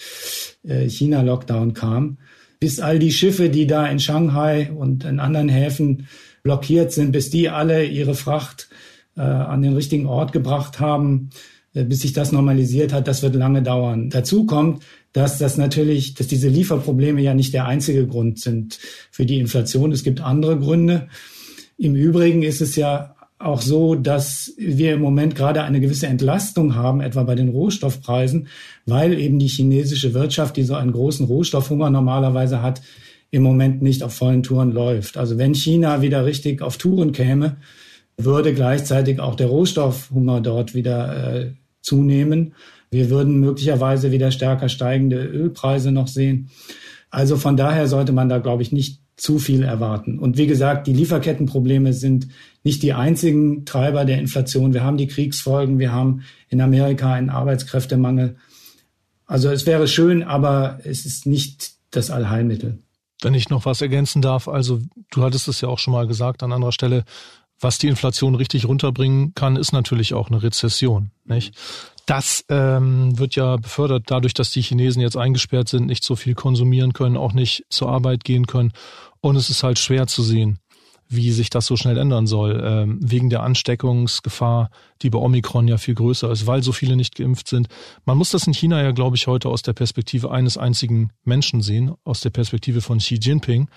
äh, 0.66 0.88
China-Lockdown 0.88 1.74
kam. 1.74 2.16
Bis 2.60 2.80
all 2.80 2.98
die 2.98 3.12
Schiffe, 3.12 3.50
die 3.50 3.66
da 3.66 3.86
in 3.86 4.00
Shanghai 4.00 4.70
und 4.74 5.04
in 5.04 5.20
anderen 5.20 5.50
Häfen 5.50 6.08
blockiert 6.42 6.92
sind, 6.92 7.12
bis 7.12 7.28
die 7.28 7.50
alle 7.50 7.84
ihre 7.84 8.14
Fracht 8.14 8.70
äh, 9.16 9.20
an 9.20 9.62
den 9.62 9.74
richtigen 9.74 10.07
Ort 10.07 10.33
gebracht 10.33 10.81
haben, 10.81 11.31
äh, 11.74 11.85
bis 11.85 12.00
sich 12.00 12.12
das 12.12 12.33
normalisiert 12.33 12.92
hat, 12.92 13.09
das 13.09 13.22
wird 13.22 13.35
lange 13.35 13.62
dauern. 13.62 14.11
Dazu 14.11 14.46
kommt, 14.46 14.83
dass 15.12 15.38
das 15.38 15.57
natürlich, 15.57 16.14
dass 16.14 16.26
diese 16.26 16.48
Lieferprobleme 16.48 17.20
ja 17.22 17.35
nicht 17.35 17.55
der 17.55 17.66
einzige 17.66 18.07
Grund 18.07 18.38
sind 18.38 18.79
für 19.11 19.26
die 19.26 19.38
Inflation. 19.38 19.92
Es 19.92 20.02
gibt 20.02 20.20
andere 20.20 20.59
Gründe. 20.59 21.09
Im 21.79 21.94
Übrigen 21.94 22.42
ist 22.42 22.61
es 22.61 22.76
ja 22.76 23.14
auch 23.38 23.61
so, 23.61 23.94
dass 23.94 24.55
wir 24.57 24.94
im 24.94 25.02
Moment 25.02 25.35
gerade 25.35 25.62
eine 25.62 25.81
gewisse 25.81 26.07
Entlastung 26.07 26.74
haben, 26.74 27.00
etwa 27.00 27.22
bei 27.24 27.35
den 27.35 27.48
Rohstoffpreisen, 27.48 28.48
weil 28.87 29.18
eben 29.18 29.38
die 29.38 29.48
chinesische 29.48 30.14
Wirtschaft, 30.14 30.57
die 30.57 30.62
so 30.62 30.74
einen 30.74 30.92
großen 30.92 31.26
Rohstoffhunger 31.26 31.90
normalerweise 31.90 32.62
hat, 32.62 32.81
im 33.31 33.42
Moment 33.42 33.83
nicht 33.83 34.02
auf 34.02 34.14
vollen 34.14 34.42
Touren 34.42 34.72
läuft. 34.72 35.18
Also 35.18 35.37
wenn 35.37 35.55
China 35.55 36.00
wieder 36.00 36.24
richtig 36.24 36.62
auf 36.62 36.79
Touren 36.79 37.12
käme, 37.12 37.57
würde 38.16 38.55
gleichzeitig 38.55 39.20
auch 39.20 39.35
der 39.35 39.48
Rohstoffhunger 39.48 40.40
dort 40.40 40.74
wieder 40.74 41.35
äh, 41.35 41.52
zunehmen. 41.83 42.55
Wir 42.90 43.11
würden 43.11 43.40
möglicherweise 43.40 44.12
wieder 44.12 44.31
stärker 44.31 44.68
steigende 44.68 45.22
Ölpreise 45.24 45.92
noch 45.92 46.09
sehen. 46.09 46.50
Also 47.11 47.37
von 47.37 47.57
daher 47.57 47.88
sollte 47.88 48.12
man 48.12 48.29
da, 48.29 48.38
glaube 48.38 48.62
ich, 48.62 48.72
nicht 48.72 49.00
zu 49.16 49.38
viel 49.38 49.62
erwarten. 49.62 50.18
Und 50.18 50.37
wie 50.37 50.46
gesagt, 50.46 50.87
die 50.87 50.92
Lieferkettenprobleme 50.92 51.92
sind 51.92 52.29
nicht 52.64 52.83
die 52.83 52.92
einzigen 52.92 53.64
Treiber 53.64 54.05
der 54.05 54.18
Inflation. 54.18 54.74
Wir 54.74 54.85
haben 54.85 54.98
die 54.98 55.07
Kriegsfolgen, 55.07 55.79
wir 55.79 55.92
haben 55.92 56.22
in 56.48 56.61
Amerika 56.61 57.12
einen 57.12 57.31
Arbeitskräftemangel. 57.31 58.37
Also 59.24 59.50
es 59.50 59.66
wäre 59.66 59.88
schön, 59.88 60.22
aber 60.22 60.81
es 60.85 61.07
ist 61.07 61.26
nicht 61.26 61.72
das 61.90 62.11
Allheilmittel. 62.11 62.79
Wenn 63.22 63.33
ich 63.33 63.48
noch 63.48 63.64
was 63.64 63.81
ergänzen 63.81 64.20
darf, 64.20 64.46
also 64.46 64.81
du 65.11 65.22
hattest 65.22 65.48
es 65.48 65.62
ja 65.62 65.68
auch 65.68 65.79
schon 65.79 65.92
mal 65.92 66.07
gesagt 66.07 66.42
an 66.42 66.52
anderer 66.52 66.72
Stelle, 66.72 67.05
was 67.60 67.78
die 67.78 67.88
Inflation 67.88 68.34
richtig 68.34 68.66
runterbringen 68.66 69.34
kann, 69.34 69.56
ist 69.56 69.72
natürlich 69.72 70.14
auch 70.14 70.28
eine 70.28 70.42
Rezession. 70.42 71.10
Nicht? 71.24 71.54
Das 72.06 72.44
ähm, 72.48 73.18
wird 73.18 73.34
ja 73.34 73.56
befördert 73.56 74.04
dadurch, 74.06 74.32
dass 74.32 74.52
die 74.52 74.62
Chinesen 74.62 75.02
jetzt 75.02 75.16
eingesperrt 75.16 75.68
sind, 75.68 75.86
nicht 75.86 76.04
so 76.04 76.14
viel 76.14 76.34
konsumieren 76.34 76.92
können, 76.92 77.16
auch 77.16 77.32
nicht 77.32 77.64
zur 77.68 77.88
Arbeit 77.88 78.22
gehen 78.22 78.46
können. 78.46 78.72
Und 79.20 79.34
es 79.34 79.50
ist 79.50 79.64
halt 79.64 79.80
schwer 79.80 80.06
zu 80.06 80.22
sehen, 80.22 80.60
wie 81.08 81.32
sich 81.32 81.50
das 81.50 81.66
so 81.66 81.76
schnell 81.76 81.98
ändern 81.98 82.28
soll, 82.28 82.62
ähm, 82.64 82.98
wegen 83.02 83.30
der 83.30 83.42
Ansteckungsgefahr, 83.42 84.70
die 85.02 85.10
bei 85.10 85.18
Omikron 85.18 85.66
ja 85.66 85.78
viel 85.78 85.94
größer 85.94 86.30
ist, 86.30 86.46
weil 86.46 86.62
so 86.62 86.70
viele 86.70 86.94
nicht 86.94 87.16
geimpft 87.16 87.48
sind. 87.48 87.68
Man 88.04 88.18
muss 88.18 88.30
das 88.30 88.46
in 88.46 88.54
China 88.54 88.82
ja, 88.82 88.92
glaube 88.92 89.16
ich, 89.16 89.26
heute 89.26 89.48
aus 89.48 89.62
der 89.62 89.72
Perspektive 89.72 90.30
eines 90.30 90.56
einzigen 90.56 91.10
Menschen 91.24 91.60
sehen, 91.60 91.94
aus 92.04 92.20
der 92.20 92.30
Perspektive 92.30 92.82
von 92.82 92.98
Xi 92.98 93.16
Jinping 93.16 93.68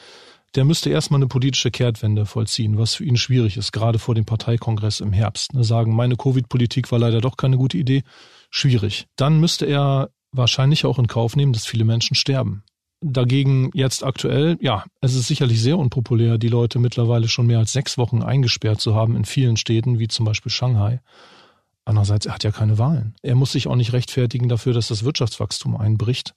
der 0.56 0.66
müsste 0.66 0.90
erstmal 0.90 1.20
eine 1.20 1.28
politische 1.28 1.72
Kehrtwende 1.72 2.26
vollziehen, 2.26 2.78
was 2.78 2.96
für 2.96 3.04
ihn 3.04 3.18
schwierig 3.18 3.58
ist, 3.58 3.72
gerade 3.72 4.00
vor 4.00 4.16
dem 4.16 4.26
Parteikongress 4.26 5.00
im 5.00 5.14
Herbst. 5.14 5.54
Ne, 5.54 5.64
sagen, 5.64 5.96
meine 5.96 6.16
Covid-Politik 6.16 6.92
war 6.92 7.00
leider 7.00 7.22
doch 7.22 7.38
keine 7.38 7.58
gute 7.58 7.78
Idee. 7.78 8.04
Schwierig. 8.50 9.08
Dann 9.16 9.40
müsste 9.40 9.66
er 9.66 10.10
wahrscheinlich 10.32 10.86
auch 10.86 11.00
in 11.00 11.08
Kauf 11.08 11.36
nehmen, 11.36 11.54
dass 11.54 11.66
viele 11.66 11.86
Menschen 11.86 12.16
sterben. 12.16 12.64
Dagegen 13.02 13.72
jetzt 13.74 14.04
aktuell, 14.04 14.58
ja, 14.60 14.84
es 15.00 15.16
ist 15.16 15.28
sicherlich 15.28 15.62
sehr 15.62 15.78
unpopulär, 15.78 16.38
die 16.38 16.50
Leute 16.50 16.80
mittlerweile 16.80 17.30
schon 17.30 17.48
mehr 17.48 17.60
als 17.60 17.72
sechs 17.72 17.98
Wochen 17.98 18.22
eingesperrt 18.22 18.82
zu 18.82 18.94
haben 18.94 19.16
in 19.16 19.24
vielen 19.24 19.56
Städten, 19.56 20.00
wie 20.00 20.10
zum 20.10 20.26
Beispiel 20.26 20.52
Shanghai. 20.52 21.00
Andererseits, 21.86 22.26
er 22.26 22.34
hat 22.34 22.44
ja 22.44 22.52
keine 22.52 22.78
Wahlen. 22.78 23.16
Er 23.24 23.36
muss 23.36 23.54
sich 23.54 23.68
auch 23.68 23.76
nicht 23.76 23.94
rechtfertigen 23.94 24.50
dafür, 24.50 24.74
dass 24.74 24.90
das 24.90 25.04
Wirtschaftswachstum 25.04 25.78
einbricht. 25.78 26.36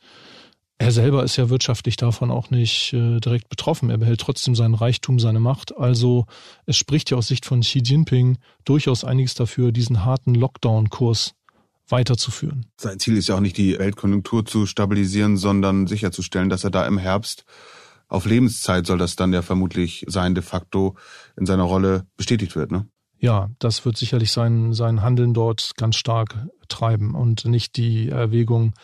Er 0.82 0.90
selber 0.90 1.22
ist 1.22 1.36
ja 1.36 1.48
wirtschaftlich 1.48 1.96
davon 1.96 2.32
auch 2.32 2.50
nicht 2.50 2.92
äh, 2.92 3.20
direkt 3.20 3.48
betroffen. 3.48 3.88
Er 3.88 3.98
behält 3.98 4.20
trotzdem 4.20 4.56
seinen 4.56 4.74
Reichtum, 4.74 5.20
seine 5.20 5.38
Macht. 5.38 5.76
Also 5.76 6.26
es 6.66 6.76
spricht 6.76 7.08
ja 7.12 7.16
aus 7.16 7.28
Sicht 7.28 7.46
von 7.46 7.60
Xi 7.60 7.78
Jinping 7.84 8.38
durchaus 8.64 9.04
einiges 9.04 9.36
dafür, 9.36 9.70
diesen 9.70 10.04
harten 10.04 10.34
Lockdown-Kurs 10.34 11.34
weiterzuführen. 11.86 12.66
Sein 12.80 12.98
Ziel 12.98 13.16
ist 13.16 13.28
ja 13.28 13.36
auch 13.36 13.40
nicht, 13.40 13.58
die 13.58 13.78
Weltkonjunktur 13.78 14.44
zu 14.44 14.66
stabilisieren, 14.66 15.36
sondern 15.36 15.86
sicherzustellen, 15.86 16.48
dass 16.48 16.64
er 16.64 16.70
da 16.70 16.84
im 16.84 16.98
Herbst 16.98 17.44
auf 18.08 18.26
Lebenszeit 18.26 18.84
soll 18.84 18.98
das 18.98 19.14
dann 19.14 19.32
ja 19.32 19.42
vermutlich 19.42 20.04
sein, 20.08 20.34
de 20.34 20.42
facto 20.42 20.96
in 21.38 21.46
seiner 21.46 21.62
Rolle 21.62 22.08
bestätigt 22.16 22.56
wird, 22.56 22.72
ne? 22.72 22.88
Ja, 23.20 23.50
das 23.60 23.84
wird 23.84 23.96
sicherlich 23.96 24.32
sein, 24.32 24.72
sein 24.72 25.00
Handeln 25.00 25.32
dort 25.32 25.74
ganz 25.76 25.94
stark 25.94 26.48
treiben 26.66 27.14
und 27.14 27.44
nicht 27.44 27.76
die 27.76 28.08
Erwägung, 28.08 28.74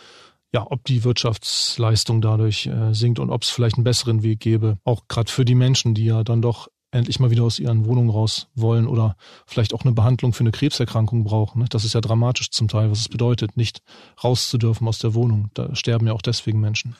ja, 0.53 0.67
ob 0.69 0.85
die 0.85 1.05
Wirtschaftsleistung 1.05 2.21
dadurch 2.21 2.67
äh, 2.67 2.95
sinkt 2.95 3.19
und 3.19 3.31
ob 3.31 3.43
es 3.43 3.51
vielleicht 3.51 3.77
einen 3.77 3.85
besseren 3.85 4.23
Weg 4.23 4.41
gäbe, 4.41 4.79
auch 4.85 5.09
gerade 5.09 5.31
für 5.31 5.45
die 5.45 5.55
Menschen, 5.55 5.95
die 5.95 6.07
ja 6.07 6.25
dann 6.25 6.43
doch 6.43 6.69
endlich 6.91 7.21
mal 7.21 7.31
wieder 7.31 7.43
aus 7.43 7.59
ihren 7.59 7.85
Wohnungen 7.85 8.09
raus 8.09 8.49
wollen 8.55 8.87
oder 8.87 9.17
vielleicht 9.47 9.75
auch 9.75 9.83
eine 9.83 9.93
Behandlung 9.93 10.33
für 10.33 10.41
eine 10.41 10.53
Krebserkrankung 10.53 11.25
brauchen. 11.25 11.61
Ne? 11.61 11.67
Das 11.69 11.85
ist 11.85 11.95
ja 11.95 12.01
dramatisch 12.01 12.51
zum 12.51 12.69
Teil, 12.69 12.91
was 12.91 13.01
es 13.01 13.09
bedeutet, 13.09 13.57
nicht 13.57 13.83
raus 14.25 14.49
zu 14.49 14.57
dürfen 14.57 14.89
aus 14.89 14.99
der 14.99 15.15
Wohnung. 15.15 15.51
Da 15.53 15.75
sterben 15.75 16.07
ja 16.07 16.15
auch 16.15 16.23
deswegen 16.23 16.61
Menschen. 16.61 16.97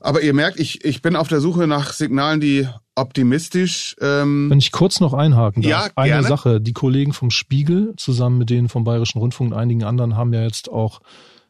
Aber 0.00 0.20
ihr 0.20 0.34
merkt, 0.34 0.60
ich, 0.60 0.84
ich 0.84 1.00
bin 1.00 1.16
auf 1.16 1.28
der 1.28 1.40
Suche 1.40 1.66
nach 1.66 1.94
Signalen, 1.94 2.40
die 2.40 2.68
optimistisch. 2.94 3.96
Ähm 4.00 4.50
Wenn 4.50 4.58
ich 4.58 4.70
kurz 4.70 5.00
noch 5.00 5.14
einhaken 5.14 5.62
darf. 5.62 5.70
Ja, 5.70 5.90
Eine 5.96 6.08
gerne. 6.10 6.28
Sache, 6.28 6.60
die 6.60 6.74
Kollegen 6.74 7.14
vom 7.14 7.30
Spiegel 7.30 7.94
zusammen 7.96 8.36
mit 8.36 8.50
denen 8.50 8.68
vom 8.68 8.84
Bayerischen 8.84 9.18
Rundfunk 9.18 9.52
und 9.52 9.58
einigen 9.58 9.84
anderen 9.84 10.14
haben 10.14 10.34
ja 10.34 10.42
jetzt 10.42 10.70
auch 10.70 11.00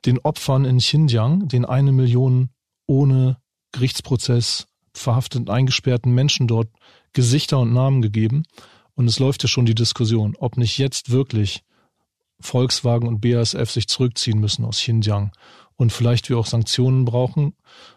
den 0.07 0.19
Opfern 0.21 0.65
in 0.65 0.79
Xinjiang, 0.79 1.49
den 1.49 1.65
eine 1.65 1.93
Million 1.93 2.51
ohne 2.87 3.39
Gerichtsprozess 3.73 4.67
verhafteten, 4.95 5.51
eingesperrten 5.51 6.15
Menschen 6.15 6.47
dort 6.47 6.69
Gesichter 7.13 7.59
und 7.59 7.73
Namen 7.73 8.03
gegeben. 8.03 8.45
Und 8.95 9.09
es 9.09 9.19
läuft 9.19 9.43
ja 9.43 9.49
schon 9.49 9.67
die 9.67 9.75
Diskussion, 9.75 10.37
ob 10.39 10.57
nicht 10.57 10.79
jetzt 10.79 11.11
wirklich 11.11 11.63
Volkswagen 12.41 13.09
und 13.09 13.21
BASF 13.21 13.71
sich 13.71 13.89
zurückziehen 13.89 14.41
müssen 14.41 14.65
aus 14.65 14.79
Xinjiang 14.79 15.33
und 15.77 15.93
vielleicht 15.93 16.29
wir 16.29 16.39
auch 16.39 16.47
Sanktionen 16.47 17.05
brauchen, 17.05 17.55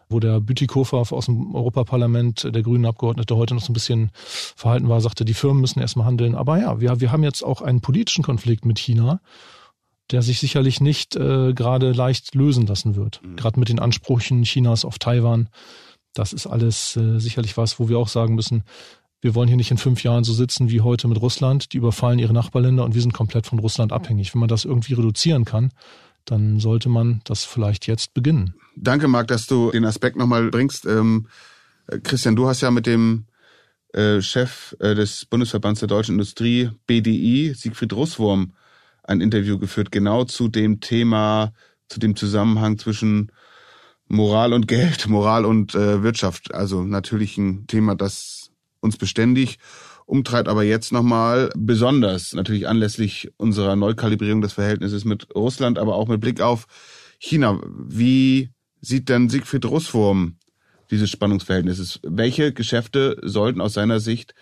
wo 0.09 0.19
der 0.19 0.41
Bütikofer 0.41 0.97
aus 0.97 1.25
dem 1.25 1.55
Europaparlament, 1.55 2.43
der 2.53 2.61
grünen 2.61 2.85
Abgeordnete, 2.85 3.35
heute 3.35 3.55
noch 3.55 3.61
so 3.61 3.71
ein 3.71 3.73
bisschen 3.73 4.11
verhalten 4.13 4.89
war, 4.89 4.99
sagte, 5.01 5.23
die 5.23 5.33
Firmen 5.33 5.61
müssen 5.61 5.79
erstmal 5.79 6.05
handeln. 6.05 6.35
Aber 6.35 6.59
ja, 6.59 6.81
wir, 6.81 6.99
wir 6.99 7.11
haben 7.11 7.23
jetzt 7.23 7.43
auch 7.43 7.61
einen 7.61 7.81
politischen 7.81 8.23
Konflikt 8.23 8.65
mit 8.65 8.79
China, 8.79 9.21
der 10.11 10.21
sich 10.21 10.39
sicherlich 10.39 10.81
nicht 10.81 11.15
äh, 11.15 11.53
gerade 11.53 11.91
leicht 11.91 12.35
lösen 12.35 12.65
lassen 12.65 12.95
wird. 12.95 13.21
Mhm. 13.23 13.35
Gerade 13.35 13.59
mit 13.59 13.69
den 13.69 13.79
Ansprüchen 13.79 14.43
Chinas 14.43 14.85
auf 14.85 14.99
Taiwan. 14.99 15.49
Das 16.13 16.33
ist 16.33 16.47
alles 16.47 16.95
äh, 16.95 17.19
sicherlich 17.19 17.57
was, 17.57 17.79
wo 17.79 17.89
wir 17.89 17.99
auch 17.99 18.07
sagen 18.07 18.35
müssen, 18.35 18.63
wir 19.21 19.35
wollen 19.35 19.49
hier 19.49 19.57
nicht 19.57 19.71
in 19.71 19.77
fünf 19.77 20.03
Jahren 20.03 20.23
so 20.23 20.33
sitzen 20.33 20.69
wie 20.69 20.81
heute 20.81 21.07
mit 21.07 21.21
Russland. 21.21 21.73
Die 21.73 21.77
überfallen 21.77 22.19
ihre 22.19 22.33
Nachbarländer 22.33 22.85
und 22.85 22.95
wir 22.95 23.01
sind 23.01 23.13
komplett 23.13 23.45
von 23.45 23.59
Russland 23.59 23.91
abhängig. 23.91 24.33
Wenn 24.33 24.39
man 24.39 24.47
das 24.47 24.63
irgendwie 24.63 24.93
reduzieren 24.93 25.43
kann, 25.43 25.71
dann 26.23 26.59
sollte 26.59 26.87
man 26.89 27.21
das 27.25 27.43
vielleicht 27.43 27.87
jetzt 27.87 28.13
beginnen. 28.13 28.53
Danke, 28.77 29.07
Marc, 29.07 29.27
dass 29.27 29.45
du 29.45 29.71
den 29.71 29.83
Aspekt 29.83 30.15
nochmal 30.15 30.49
bringst. 30.49 30.85
Ähm, 30.85 31.27
Christian, 32.03 32.35
du 32.35 32.47
hast 32.47 32.61
ja 32.61 32.71
mit 32.71 32.85
dem 32.85 33.25
äh, 33.93 34.21
Chef 34.21 34.75
äh, 34.79 34.95
des 34.95 35.25
Bundesverbands 35.25 35.81
der 35.81 35.89
deutschen 35.89 36.13
Industrie, 36.13 36.69
BDI, 36.87 37.53
Siegfried 37.55 37.91
Russwurm, 37.91 38.53
ein 39.09 39.21
Interview 39.21 39.57
geführt, 39.57 39.91
genau 39.91 40.23
zu 40.23 40.47
dem 40.47 40.79
Thema, 40.79 41.51
zu 41.89 41.99
dem 41.99 42.15
Zusammenhang 42.15 42.77
zwischen 42.77 43.31
Moral 44.07 44.53
und 44.53 44.67
Geld, 44.67 45.07
Moral 45.09 45.45
und 45.45 45.75
äh, 45.75 46.03
Wirtschaft. 46.03 46.53
Also 46.53 46.83
natürlich 46.83 47.37
ein 47.37 47.67
Thema, 47.67 47.95
das 47.95 48.51
uns 48.81 48.97
beständig 48.97 49.57
umtreibt, 50.05 50.47
aber 50.47 50.63
jetzt 50.63 50.91
nochmal 50.91 51.49
besonders, 51.55 52.33
natürlich 52.33 52.67
anlässlich 52.67 53.31
unserer 53.37 53.75
Neukalibrierung 53.75 54.41
des 54.41 54.53
Verhältnisses 54.53 55.05
mit 55.05 55.35
Russland, 55.35 55.77
aber 55.77 55.95
auch 55.95 56.07
mit 56.07 56.21
Blick 56.21 56.41
auf 56.41 56.65
China. 57.19 57.59
Wie 57.63 58.49
sieht 58.81 59.09
denn 59.09 59.29
Siegfried 59.29 59.65
Russwurm 59.65 60.37
dieses 60.89 61.11
Spannungsverhältnisses? 61.11 61.99
Welche 62.03 62.53
Geschäfte 62.53 63.19
sollten 63.21 63.61
aus 63.61 63.73
seiner 63.73 63.99
Sicht 63.99 64.33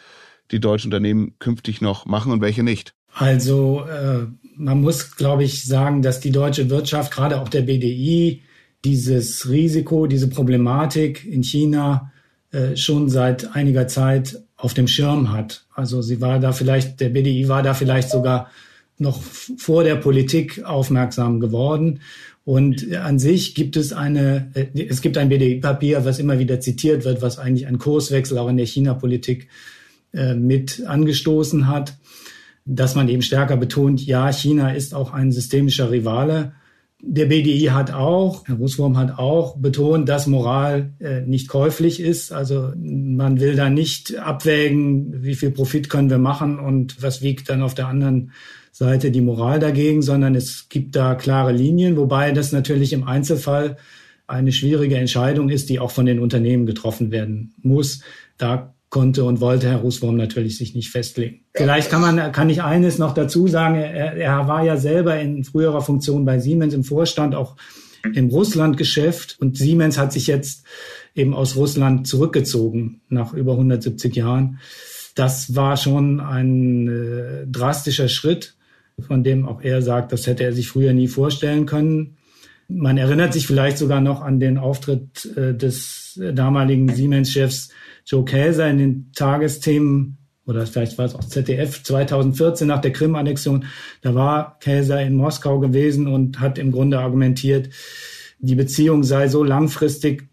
die 0.51 0.62
deutschen 0.62 0.88
Unternehmen 0.88 1.38
künftig 1.39 1.82
noch 1.82 2.06
machen 2.06 2.32
und 2.32 2.39
welche 2.39 2.63
nicht? 2.63 2.96
Also 3.17 3.82
äh, 3.82 4.27
man 4.56 4.82
muss, 4.82 5.15
glaube 5.15 5.43
ich, 5.43 5.65
sagen, 5.65 6.03
dass 6.03 6.19
die 6.19 6.32
deutsche 6.32 6.69
Wirtschaft, 6.69 7.12
gerade 7.12 7.41
auch 7.41 7.49
der 7.49 7.63
BDI, 7.63 8.43
dieses 8.86 9.49
Risiko, 9.49 10.06
diese 10.06 10.30
Problematik 10.30 11.25
in 11.25 11.43
China 11.43 12.12
äh, 12.51 12.75
schon 12.75 13.10
seit 13.10 13.56
einiger 13.56 13.88
Zeit 13.88 14.43
auf 14.56 14.75
dem 14.75 14.88
Schirm 14.88 15.32
hat. 15.32 15.65
Also 15.73 16.03
sie 16.03 16.21
war 16.21 16.39
da 16.39 16.51
vielleicht, 16.51 16.99
der 16.99 17.10
BDI 17.10 17.47
war 17.47 17.63
da 17.63 17.73
vielleicht 17.73 18.12
sogar 18.12 18.51
noch 18.99 19.19
vor 19.21 19.84
der 19.84 19.95
Politik 19.95 20.63
aufmerksam 20.63 21.39
geworden. 21.39 22.01
Und 22.45 22.93
an 22.93 23.17
sich 23.17 23.56
gibt 23.56 23.77
es 23.77 23.93
eine, 23.93 24.51
äh, 24.53 24.86
es 24.88 25.01
gibt 25.01 25.17
ein 25.17 25.30
BDI-Papier, 25.30 26.06
was 26.06 26.19
immer 26.19 26.38
wieder 26.38 26.60
zitiert 26.60 27.03
wird, 27.03 27.23
was 27.23 27.39
eigentlich 27.39 27.65
einen 27.65 27.80
Kurswechsel 27.80 28.38
auch 28.38 28.47
in 28.47 28.58
der 28.58 28.67
China-Politik 28.67 29.47
äh, 30.13 30.36
mit 30.36 30.86
angestoßen 30.86 31.67
hat 31.67 31.97
dass 32.67 32.95
man 32.95 33.08
eben 33.08 33.21
stärker 33.21 33.58
betont, 33.58 34.06
ja, 34.06 34.32
China 34.32 34.71
ist 34.71 34.93
auch 34.93 35.13
ein 35.13 35.32
systemischer 35.32 35.89
Rivale. 35.89 36.51
Der 37.01 37.27
BDI 37.27 37.67
hat 37.67 37.93
auch, 37.93 38.45
Herr 38.47 38.56
Russwurm 38.56 38.97
hat 38.97 39.17
auch 39.17 39.56
betont, 39.58 40.10
dass 40.10 40.27
Moral 40.27 40.91
äh, 40.99 41.21
nicht 41.21 41.47
käuflich 41.47 41.99
ist. 42.01 42.34
Also 42.34 42.73
man 42.75 43.39
will 43.39 43.56
da 43.56 43.69
nicht 43.69 44.17
abwägen, 44.17 45.23
wie 45.23 45.36
viel 45.36 45.51
Profit 45.51 45.89
können 45.89 46.10
wir 46.10 46.17
machen 46.17 46.60
und 46.60 47.01
was 47.01 47.21
wiegt 47.21 47.49
dann 47.49 47.62
auf 47.62 47.75
der 47.75 47.88
anderen 47.88 48.32
Seite 48.71 49.12
die 49.12 49.21
Moral 49.21 49.60
dagegen, 49.60 50.01
sondern 50.01 50.36
es 50.36 50.67
gibt 50.69 50.95
da 50.95 51.15
klare 51.15 51.51
Linien, 51.51 51.95
wobei 51.97 52.32
das 52.32 52.51
natürlich 52.51 52.93
im 52.93 53.03
Einzelfall 53.06 53.77
eine 54.27 54.51
schwierige 54.51 54.97
Entscheidung 54.97 55.49
ist, 55.49 55.69
die 55.69 55.80
auch 55.80 55.91
von 55.91 56.06
den 56.06 56.19
Unternehmen 56.19 56.65
getroffen 56.65 57.12
werden 57.12 57.53
muss. 57.62 58.01
Da 58.38 58.75
konnte 58.89 59.26
und 59.26 59.41
wollte 59.41 59.69
Herr 59.69 59.78
Russwurm 59.78 60.15
natürlich 60.15 60.58
sich 60.58 60.73
nicht 60.73 60.89
festlegen. 60.89 61.41
Vielleicht 61.54 61.89
kann 61.89 62.02
man, 62.02 62.32
kann 62.32 62.50
ich 62.50 62.63
eines 62.63 62.97
noch 62.97 63.13
dazu 63.13 63.47
sagen. 63.47 63.76
Er, 63.76 64.13
er 64.13 64.47
war 64.47 64.63
ja 64.63 64.78
selber 64.78 65.19
in 65.19 65.43
früherer 65.43 65.82
Funktion 65.82 66.23
bei 66.26 66.39
Siemens 66.39 66.73
im 66.73 66.84
Vorstand, 66.84 67.36
auch 67.36 67.56
im 68.13 68.30
Russlandgeschäft. 68.30 69.38
Und 69.39 69.58
Siemens 69.58 69.97
hat 69.97 70.13
sich 70.13 70.28
jetzt 70.28 70.65
eben 71.15 71.34
aus 71.34 71.56
Russland 71.56 72.08
zurückgezogen 72.08 73.02
nach 73.10 73.34
über 73.34 73.54
170 73.54 74.15
Jahren. 74.15 74.60
Das 75.15 75.56
war 75.56 75.78
schon 75.78 76.19
ein 76.19 76.88
äh, 76.88 77.47
drastischer 77.47 78.08
Schritt, 78.08 78.56
von 79.00 79.23
dem 79.23 79.47
auch 79.47 79.62
er 79.62 79.82
sagt, 79.82 80.12
das 80.12 80.28
hätte 80.28 80.43
er 80.43 80.54
sich 80.54 80.69
früher 80.69 80.93
nie 80.93 81.08
vorstellen 81.08 81.65
können. 81.65 82.16
Man 82.69 82.97
erinnert 82.97 83.34
sich 83.34 83.47
vielleicht 83.47 83.77
sogar 83.77 84.01
noch 84.01 84.21
an 84.21 84.39
den 84.39 84.58
Auftritt 84.58 85.25
äh, 85.38 85.56
des 85.56 86.19
damaligen 86.34 86.89
Siemens-Chefs 86.89 87.69
Joe 88.06 88.25
Käser 88.25 88.69
in 88.69 88.77
den 88.77 89.12
Tagesthemen 89.13 90.17
oder 90.45 90.65
vielleicht 90.65 90.97
war 90.97 91.06
es 91.06 91.13
auch 91.13 91.25
ZDF 91.25 91.84
2014 91.84 92.67
nach 92.67 92.80
der 92.80 92.93
Krim-Annexion, 92.93 93.65
da 94.01 94.15
war 94.15 94.58
Käser 94.60 95.01
in 95.01 95.15
Moskau 95.15 95.60
gewesen 95.60 96.08
und 96.08 96.39
hat 96.39 96.58
im 96.58 96.71
Grunde 96.71 96.99
argumentiert, 96.99 97.69
die 98.39 98.56
Beziehung 98.56 99.03
sei 99.03 99.27
so 99.27 99.43
langfristig, 99.43 100.30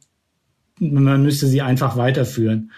man 0.79 1.23
müsste 1.23 1.47
sie 1.47 1.62
einfach 1.62 1.97
weiterführen. 1.97 2.70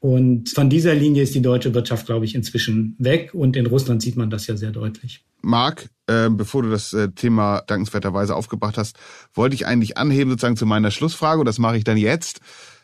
Und 0.00 0.50
von 0.50 0.68
dieser 0.68 0.94
Linie 0.94 1.22
ist 1.22 1.34
die 1.34 1.42
deutsche 1.42 1.74
Wirtschaft, 1.74 2.06
glaube 2.06 2.24
ich, 2.24 2.34
inzwischen 2.34 2.96
weg. 2.98 3.34
Und 3.34 3.56
in 3.56 3.66
Russland 3.66 4.02
sieht 4.02 4.16
man 4.16 4.30
das 4.30 4.48
ja 4.48 4.56
sehr 4.56 4.72
deutlich. 4.72 5.24
Marc, 5.42 5.90
äh, 6.06 6.28
bevor 6.30 6.62
du 6.62 6.70
das 6.70 6.92
äh, 6.92 7.10
Thema 7.10 7.60
dankenswerterweise 7.66 8.34
aufgebracht 8.34 8.78
hast, 8.78 8.96
wollte 9.34 9.54
ich 9.54 9.66
eigentlich 9.66 9.98
anheben 9.98 10.30
sozusagen 10.30 10.56
zu 10.56 10.66
meiner 10.66 10.90
Schlussfrage 10.90 11.40
und 11.40 11.46
das 11.46 11.58
mache 11.58 11.76
ich 11.76 11.84
dann 11.84 11.96
jetzt. 11.96 12.40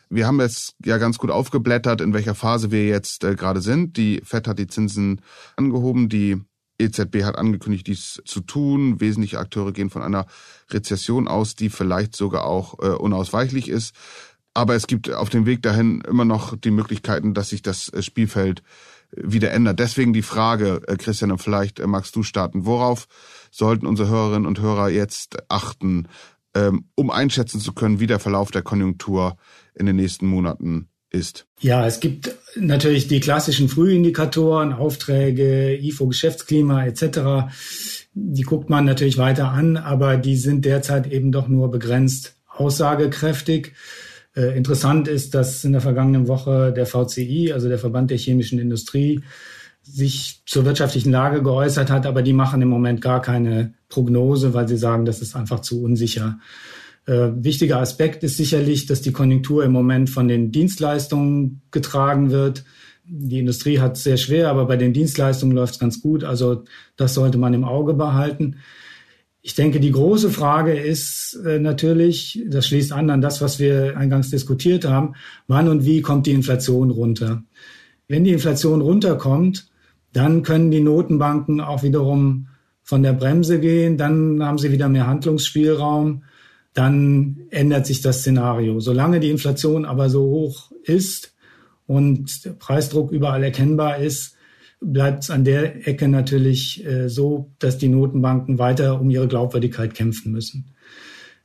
Wir 0.09 0.25
haben 0.25 0.39
jetzt 0.39 0.75
ja 0.83 0.97
ganz 0.97 1.17
gut 1.19 1.29
aufgeblättert, 1.29 2.01
in 2.01 2.13
welcher 2.13 2.35
Phase 2.35 2.71
wir 2.71 2.85
jetzt 2.85 3.23
äh, 3.23 3.35
gerade 3.35 3.61
sind. 3.61 3.97
Die 3.97 4.21
FED 4.23 4.47
hat 4.47 4.59
die 4.59 4.67
Zinsen 4.67 5.21
angehoben, 5.55 6.09
die 6.09 6.41
EZB 6.79 7.23
hat 7.23 7.37
angekündigt, 7.37 7.87
dies 7.87 8.21
zu 8.25 8.41
tun. 8.41 8.99
Wesentliche 8.99 9.39
Akteure 9.39 9.71
gehen 9.71 9.89
von 9.89 10.01
einer 10.01 10.25
Rezession 10.71 11.27
aus, 11.27 11.55
die 11.55 11.69
vielleicht 11.69 12.15
sogar 12.15 12.45
auch 12.45 12.79
äh, 12.79 12.87
unausweichlich 12.87 13.69
ist. 13.69 13.93
Aber 14.53 14.75
es 14.75 14.87
gibt 14.87 15.11
auf 15.11 15.29
dem 15.29 15.45
Weg 15.45 15.61
dahin 15.61 16.01
immer 16.01 16.25
noch 16.25 16.57
die 16.57 16.71
Möglichkeiten, 16.71 17.33
dass 17.33 17.49
sich 17.49 17.61
das 17.61 17.89
äh, 17.89 18.01
Spielfeld 18.01 18.63
wieder 19.15 19.51
ändert. 19.51 19.79
Deswegen 19.79 20.13
die 20.13 20.21
Frage, 20.21 20.81
äh, 20.87 20.95
Christian, 20.95 21.31
und 21.31 21.41
vielleicht 21.41 21.85
magst 21.85 22.15
du 22.15 22.23
starten. 22.23 22.65
Worauf 22.65 23.07
sollten 23.51 23.87
unsere 23.87 24.09
Hörerinnen 24.09 24.45
und 24.45 24.61
Hörer 24.61 24.89
jetzt 24.89 25.37
achten, 25.49 26.07
ähm, 26.55 26.85
um 26.95 27.09
einschätzen 27.11 27.59
zu 27.59 27.73
können, 27.73 27.99
wie 27.99 28.07
der 28.07 28.19
Verlauf 28.19 28.51
der 28.51 28.61
Konjunktur 28.61 29.37
in 29.75 29.85
den 29.85 29.95
nächsten 29.95 30.27
Monaten 30.27 30.89
ist? 31.09 31.47
Ja, 31.59 31.85
es 31.85 31.99
gibt 31.99 32.35
natürlich 32.55 33.07
die 33.07 33.19
klassischen 33.19 33.69
Frühindikatoren, 33.69 34.73
Aufträge, 34.73 35.77
IFO-Geschäftsklima 35.81 36.85
etc. 36.85 37.51
Die 38.13 38.43
guckt 38.43 38.69
man 38.69 38.85
natürlich 38.85 39.17
weiter 39.17 39.51
an, 39.51 39.77
aber 39.77 40.17
die 40.17 40.35
sind 40.35 40.65
derzeit 40.65 41.07
eben 41.07 41.31
doch 41.31 41.47
nur 41.47 41.71
begrenzt 41.71 42.35
aussagekräftig. 42.47 43.73
Äh, 44.35 44.57
interessant 44.57 45.07
ist, 45.07 45.33
dass 45.33 45.63
in 45.63 45.71
der 45.71 45.81
vergangenen 45.81 46.27
Woche 46.27 46.71
der 46.71 46.85
VCI, 46.85 47.51
also 47.53 47.67
der 47.67 47.79
Verband 47.79 48.11
der 48.11 48.17
chemischen 48.17 48.59
Industrie, 48.59 49.21
sich 49.81 50.43
zur 50.45 50.65
wirtschaftlichen 50.65 51.11
Lage 51.11 51.41
geäußert 51.41 51.89
hat, 51.89 52.05
aber 52.05 52.21
die 52.21 52.33
machen 52.33 52.61
im 52.61 52.67
Moment 52.67 53.01
gar 53.01 53.21
keine 53.21 53.73
Prognose, 53.87 54.53
weil 54.53 54.67
sie 54.67 54.77
sagen, 54.77 55.05
das 55.05 55.21
ist 55.21 55.35
einfach 55.35 55.61
zu 55.61 55.81
unsicher. 55.81 56.39
Äh, 57.05 57.31
wichtiger 57.37 57.79
Aspekt 57.79 58.23
ist 58.23 58.37
sicherlich, 58.37 58.85
dass 58.85 59.01
die 59.01 59.11
Konjunktur 59.11 59.63
im 59.63 59.71
Moment 59.71 60.09
von 60.09 60.27
den 60.27 60.51
Dienstleistungen 60.51 61.61
getragen 61.71 62.29
wird. 62.29 62.65
Die 63.05 63.39
Industrie 63.39 63.79
hat 63.79 63.97
es 63.97 64.03
sehr 64.03 64.17
schwer, 64.17 64.49
aber 64.49 64.65
bei 64.65 64.77
den 64.77 64.93
Dienstleistungen 64.93 65.55
läuft 65.55 65.73
es 65.73 65.79
ganz 65.79 66.01
gut. 66.01 66.23
Also 66.23 66.65
das 66.95 67.15
sollte 67.15 67.39
man 67.39 67.55
im 67.55 67.63
Auge 67.63 67.95
behalten. 67.95 68.57
Ich 69.49 69.55
denke, 69.55 69.79
die 69.79 69.91
große 69.91 70.29
Frage 70.29 70.73
ist 70.79 71.33
äh, 71.43 71.57
natürlich, 71.57 72.39
das 72.45 72.67
schließt 72.67 72.91
an 72.91 73.09
an 73.09 73.19
das, 73.19 73.41
was 73.41 73.57
wir 73.57 73.97
eingangs 73.97 74.29
diskutiert 74.29 74.85
haben, 74.85 75.15
wann 75.47 75.67
und 75.67 75.85
wie 75.85 76.03
kommt 76.03 76.27
die 76.27 76.33
Inflation 76.33 76.91
runter? 76.91 77.41
Wenn 78.07 78.23
die 78.25 78.31
Inflation 78.31 78.79
runterkommt, 78.79 79.67
dann 80.13 80.43
können 80.43 80.69
die 80.69 80.81
Notenbanken 80.81 81.61
auch 81.61 81.81
wiederum 81.81 82.49
von 82.83 83.01
der 83.01 83.13
Bremse 83.13 83.59
gehen, 83.59 83.97
dann 83.97 84.43
haben 84.43 84.59
sie 84.59 84.71
wieder 84.71 84.87
mehr 84.87 85.07
Handlungsspielraum, 85.07 86.25
dann 86.75 87.37
ändert 87.49 87.87
sich 87.87 88.01
das 88.01 88.19
Szenario. 88.19 88.79
Solange 88.79 89.19
die 89.19 89.31
Inflation 89.31 89.83
aber 89.83 90.11
so 90.11 90.21
hoch 90.25 90.71
ist 90.83 91.33
und 91.87 92.45
der 92.45 92.51
Preisdruck 92.51 93.11
überall 93.11 93.43
erkennbar 93.43 93.97
ist, 93.97 94.35
bleibt 94.81 95.23
es 95.23 95.29
an 95.29 95.43
der 95.43 95.87
Ecke 95.87 96.07
natürlich 96.07 96.85
äh, 96.85 97.09
so, 97.09 97.51
dass 97.59 97.77
die 97.77 97.89
Notenbanken 97.89 98.59
weiter 98.59 98.99
um 98.99 99.09
ihre 99.09 99.27
Glaubwürdigkeit 99.27 99.93
kämpfen 99.93 100.31
müssen. 100.31 100.65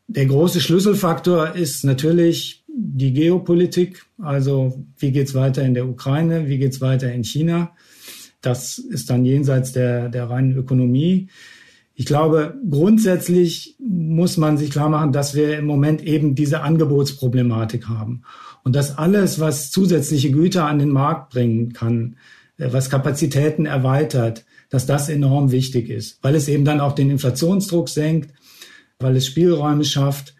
Der 0.06 0.26
große 0.26 0.60
Schlüsselfaktor 0.60 1.54
ist 1.54 1.84
natürlich 1.84 2.64
die 2.68 3.12
Geopolitik. 3.12 4.04
Also 4.18 4.84
wie 4.98 5.12
geht's 5.12 5.34
weiter 5.34 5.62
in 5.62 5.74
der 5.74 5.88
Ukraine? 5.88 6.48
Wie 6.48 6.58
geht's 6.58 6.80
weiter 6.80 7.12
in 7.12 7.24
China? 7.24 7.72
Das 8.40 8.78
ist 8.78 9.08
dann 9.08 9.24
jenseits 9.24 9.72
der, 9.72 10.08
der 10.10 10.28
reinen 10.28 10.56
Ökonomie. 10.56 11.28
Ich 11.94 12.06
glaube, 12.06 12.58
grundsätzlich 12.68 13.76
muss 13.78 14.36
man 14.36 14.58
sich 14.58 14.70
klar 14.70 14.88
machen, 14.88 15.12
dass 15.12 15.34
wir 15.34 15.56
im 15.58 15.66
Moment 15.66 16.02
eben 16.02 16.34
diese 16.34 16.60
Angebotsproblematik 16.60 17.88
haben. 17.88 18.22
Und 18.64 18.74
dass 18.74 18.98
alles, 18.98 19.40
was 19.40 19.70
zusätzliche 19.70 20.30
Güter 20.30 20.66
an 20.66 20.80
den 20.80 20.90
Markt 20.90 21.30
bringen 21.30 21.72
kann, 21.72 22.16
was 22.58 22.90
Kapazitäten 22.90 23.66
erweitert, 23.66 24.44
dass 24.70 24.86
das 24.86 25.08
enorm 25.08 25.50
wichtig 25.50 25.90
ist, 25.90 26.18
weil 26.22 26.34
es 26.34 26.48
eben 26.48 26.64
dann 26.64 26.80
auch 26.80 26.92
den 26.92 27.10
Inflationsdruck 27.10 27.88
senkt, 27.88 28.32
weil 28.98 29.16
es 29.16 29.26
Spielräume 29.26 29.84
schafft. 29.84 30.34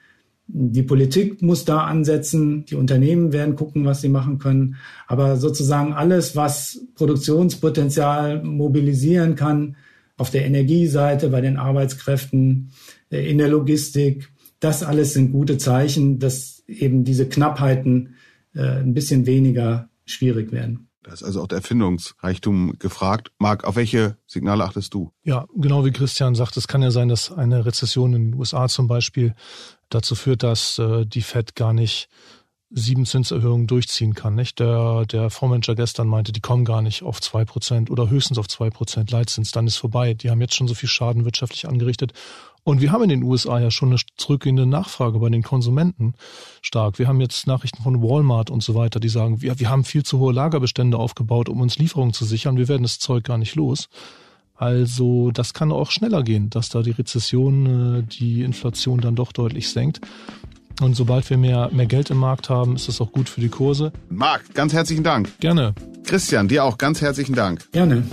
Die 0.47 0.83
Politik 0.83 1.41
muss 1.41 1.65
da 1.65 1.85
ansetzen, 1.85 2.67
die 2.67 2.75
Unternehmen 2.75 3.33
werden 3.33 3.57
gucken, 3.57 3.85
was 3.85 4.03
sie 4.03 4.09
machen 4.09 4.39
können. 4.39 4.77
Aber 5.07 5.37
sozusagen 5.37 5.95
alles, 5.95 6.37
was 6.37 6.81
Produktionspotenzial 6.95 8.43
mobilisieren 8.43 9.37
kann, 9.37 9.77
auf 10.17 10.31
der 10.31 10.45
Energieseite, 10.45 11.29
bei 11.31 11.41
den 11.41 11.57
Arbeitskräften, 11.57 12.71
äh, 13.11 13.29
in 13.29 13.39
der 13.39 13.49
Logistik, 13.49 14.31
das 14.61 14.83
alles 14.83 15.13
sind 15.13 15.33
gute 15.33 15.59
Zeichen, 15.59 16.19
dass 16.19 16.63
eben 16.69 17.05
diese 17.05 17.29
Knappheiten 17.29 18.15
äh, 18.55 18.81
ein 18.81 18.95
bisschen 18.95 19.27
weniger 19.27 19.89
schwierig 20.07 20.53
werden. 20.53 20.89
Da 21.05 21.13
ist 21.13 21.23
also 21.23 21.43
auch 21.43 21.47
der 21.47 21.59
Erfindungsreichtum 21.59 22.79
gefragt. 22.79 23.31
Marc, 23.39 23.65
auf 23.65 23.77
welche 23.77 24.17
Signale 24.27 24.65
achtest 24.65 24.95
du? 24.95 25.13
Ja, 25.23 25.47
genau 25.55 25.85
wie 25.85 25.93
Christian 25.93 26.35
sagt, 26.35 26.57
es 26.57 26.67
kann 26.67 26.83
ja 26.83 26.91
sein, 26.91 27.09
dass 27.09 27.31
eine 27.31 27.67
Rezession 27.67 28.15
in 28.15 28.31
den 28.31 28.35
USA 28.39 28.69
zum 28.69 28.89
Beispiel 28.89 29.35
dazu 29.91 30.15
führt, 30.15 30.43
dass 30.43 30.79
äh, 30.79 31.05
die 31.05 31.21
Fed 31.21 31.55
gar 31.55 31.75
nicht 31.75 32.09
sieben 32.71 33.05
Zinserhöhungen 33.05 33.67
durchziehen 33.67 34.15
kann. 34.15 34.35
Nicht? 34.35 34.59
Der, 34.59 35.05
der 35.07 35.31
Fondsmanager 35.31 35.75
gestern 35.75 36.09
meinte, 36.09 36.33
die 36.33 36.41
kommen 36.41 36.65
gar 36.65 36.83
nicht 36.83 37.03
auf 37.03 37.21
zwei 37.21 37.45
Prozent 37.45 37.91
oder 37.91 38.09
höchstens 38.09 38.39
auf 38.39 38.49
zwei 38.49 38.71
Prozent 38.71 39.11
Leitzins. 39.11 39.53
Dann 39.53 39.67
ist 39.67 39.77
vorbei. 39.77 40.15
Die 40.15 40.31
haben 40.31 40.41
jetzt 40.41 40.57
schon 40.57 40.69
so 40.69 40.75
viel 40.75 40.89
Schaden 40.89 41.25
wirtschaftlich 41.25 41.69
angerichtet. 41.69 42.15
Und 42.65 42.81
wir 42.81 42.93
haben 42.93 43.05
in 43.05 43.11
den 43.11 43.23
USA 43.23 43.61
ja 43.61 43.71
schon 43.71 43.91
eine 43.91 44.01
zurückgehende 44.17 44.65
Nachfrage 44.65 45.19
bei 45.19 45.29
den 45.29 45.43
Konsumenten 45.43 46.15
stark. 46.63 46.99
Wir 46.99 47.07
haben 47.07 47.21
jetzt 47.21 47.47
Nachrichten 47.47 47.83
von 47.83 48.03
Walmart 48.03 48.51
und 48.51 48.63
so 48.63 48.75
weiter, 48.75 49.01
die 49.01 49.11
sagen, 49.11 49.43
wir, 49.43 49.61
wir 49.61 49.69
haben 49.69 49.85
viel 49.85 50.03
zu 50.03 50.19
hohe 50.19 50.33
Lagerbestände 50.33 50.97
aufgebaut, 50.97 51.51
um 51.51 51.61
uns 51.61 51.77
Lieferungen 51.79 52.15
zu 52.15 52.25
sichern. 52.25 52.57
Wir 52.57 52.69
werden 52.69 52.83
das 52.83 52.99
Zeug 52.99 53.25
gar 53.25 53.37
nicht 53.37 53.55
los. 53.55 53.89
Also 54.57 55.31
das 55.31 55.53
kann 55.53 55.73
auch 55.73 55.91
schneller 55.91 56.23
gehen, 56.23 56.49
dass 56.49 56.71
da 56.71 56.83
die 56.83 56.93
Rezession 56.93 57.99
äh, 57.99 58.03
die 58.03 58.43
Inflation 58.43 59.01
dann 59.01 59.17
doch 59.17 59.33
deutlich 59.33 59.69
senkt. 59.69 60.01
Und 60.81 60.95
sobald 60.95 61.29
wir 61.31 61.37
mehr, 61.37 61.71
mehr 61.73 61.87
Geld 61.87 62.11
im 62.11 62.19
Markt 62.19 62.49
haben, 62.49 62.77
ist 62.77 62.89
das 62.89 63.01
auch 63.01 63.13
gut 63.13 63.29
für 63.29 63.41
die 63.41 63.49
Kurse. 63.49 63.93
Marc, 64.09 64.55
ganz 64.55 64.73
herzlichen 64.73 65.05
Dank. 65.05 65.39
Gerne. 65.39 65.75
Christian, 66.05 66.49
dir 66.49 66.65
auch 66.65 66.79
ganz 66.79 67.01
herzlichen 67.01 67.35
Dank. 67.35 67.71
Gerne. 67.73 68.05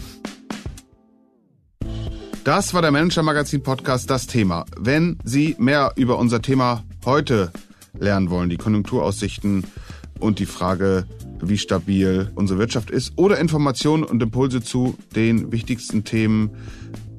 Das 2.43 2.73
war 2.73 2.81
der 2.81 2.89
Manager 2.89 3.21
Magazin 3.21 3.61
Podcast 3.61 4.09
Das 4.09 4.25
Thema. 4.25 4.65
Wenn 4.75 5.19
Sie 5.23 5.55
mehr 5.59 5.93
über 5.95 6.17
unser 6.17 6.41
Thema 6.41 6.83
heute 7.05 7.51
lernen 7.99 8.31
wollen, 8.31 8.49
die 8.49 8.57
Konjunkturaussichten 8.57 9.63
und 10.19 10.39
die 10.39 10.47
Frage, 10.47 11.05
wie 11.39 11.59
stabil 11.59 12.31
unsere 12.33 12.57
Wirtschaft 12.57 12.89
ist 12.89 13.13
oder 13.15 13.37
Informationen 13.37 14.03
und 14.03 14.23
Impulse 14.23 14.61
zu 14.63 14.97
den 15.15 15.51
wichtigsten 15.51 16.03
Themen 16.03 16.49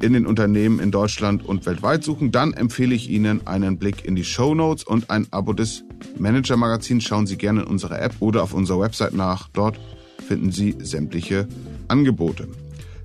in 0.00 0.12
den 0.12 0.26
Unternehmen 0.26 0.80
in 0.80 0.90
Deutschland 0.90 1.46
und 1.46 1.66
weltweit 1.66 2.02
suchen, 2.02 2.32
dann 2.32 2.52
empfehle 2.52 2.92
ich 2.92 3.08
Ihnen 3.08 3.46
einen 3.46 3.78
Blick 3.78 4.04
in 4.04 4.16
die 4.16 4.24
Show 4.24 4.56
Notes 4.56 4.82
und 4.82 5.08
ein 5.10 5.28
Abo 5.30 5.52
des 5.52 5.84
Manager 6.18 6.56
Magazins. 6.56 7.04
Schauen 7.04 7.28
Sie 7.28 7.36
gerne 7.36 7.62
in 7.62 7.68
unsere 7.68 8.00
App 8.00 8.16
oder 8.18 8.42
auf 8.42 8.54
unserer 8.54 8.80
Website 8.80 9.14
nach. 9.14 9.48
Dort 9.52 9.78
finden 10.26 10.50
Sie 10.50 10.74
sämtliche 10.80 11.46
Angebote. 11.86 12.48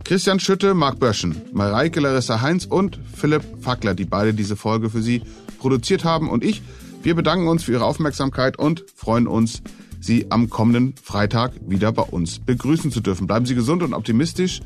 Christian 0.07 0.39
Schütte, 0.39 0.73
Marc 0.73 0.99
Böschen, 1.01 1.35
Mareike 1.51 1.99
Larissa 1.99 2.39
Heinz 2.39 2.63
und 2.63 2.97
Philipp 3.13 3.43
Fackler, 3.59 3.93
die 3.93 4.05
beide 4.05 4.33
diese 4.33 4.55
Folge 4.55 4.89
für 4.89 5.01
Sie 5.01 5.21
produziert 5.59 6.05
haben. 6.05 6.29
Und 6.29 6.45
ich, 6.45 6.61
wir 7.03 7.13
bedanken 7.13 7.49
uns 7.49 7.65
für 7.65 7.73
Ihre 7.73 7.83
Aufmerksamkeit 7.83 8.57
und 8.57 8.85
freuen 8.95 9.27
uns, 9.27 9.61
Sie 9.99 10.27
am 10.29 10.49
kommenden 10.49 10.95
Freitag 11.03 11.51
wieder 11.67 11.91
bei 11.91 12.03
uns 12.03 12.39
begrüßen 12.39 12.89
zu 12.89 13.01
dürfen. 13.01 13.27
Bleiben 13.27 13.45
Sie 13.45 13.53
gesund 13.53 13.83
und 13.83 13.93
optimistisch 13.93 14.61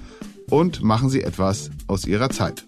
und 0.47 0.83
machen 0.83 1.09
Sie 1.09 1.23
etwas 1.23 1.71
aus 1.87 2.05
Ihrer 2.05 2.29
Zeit. 2.29 2.67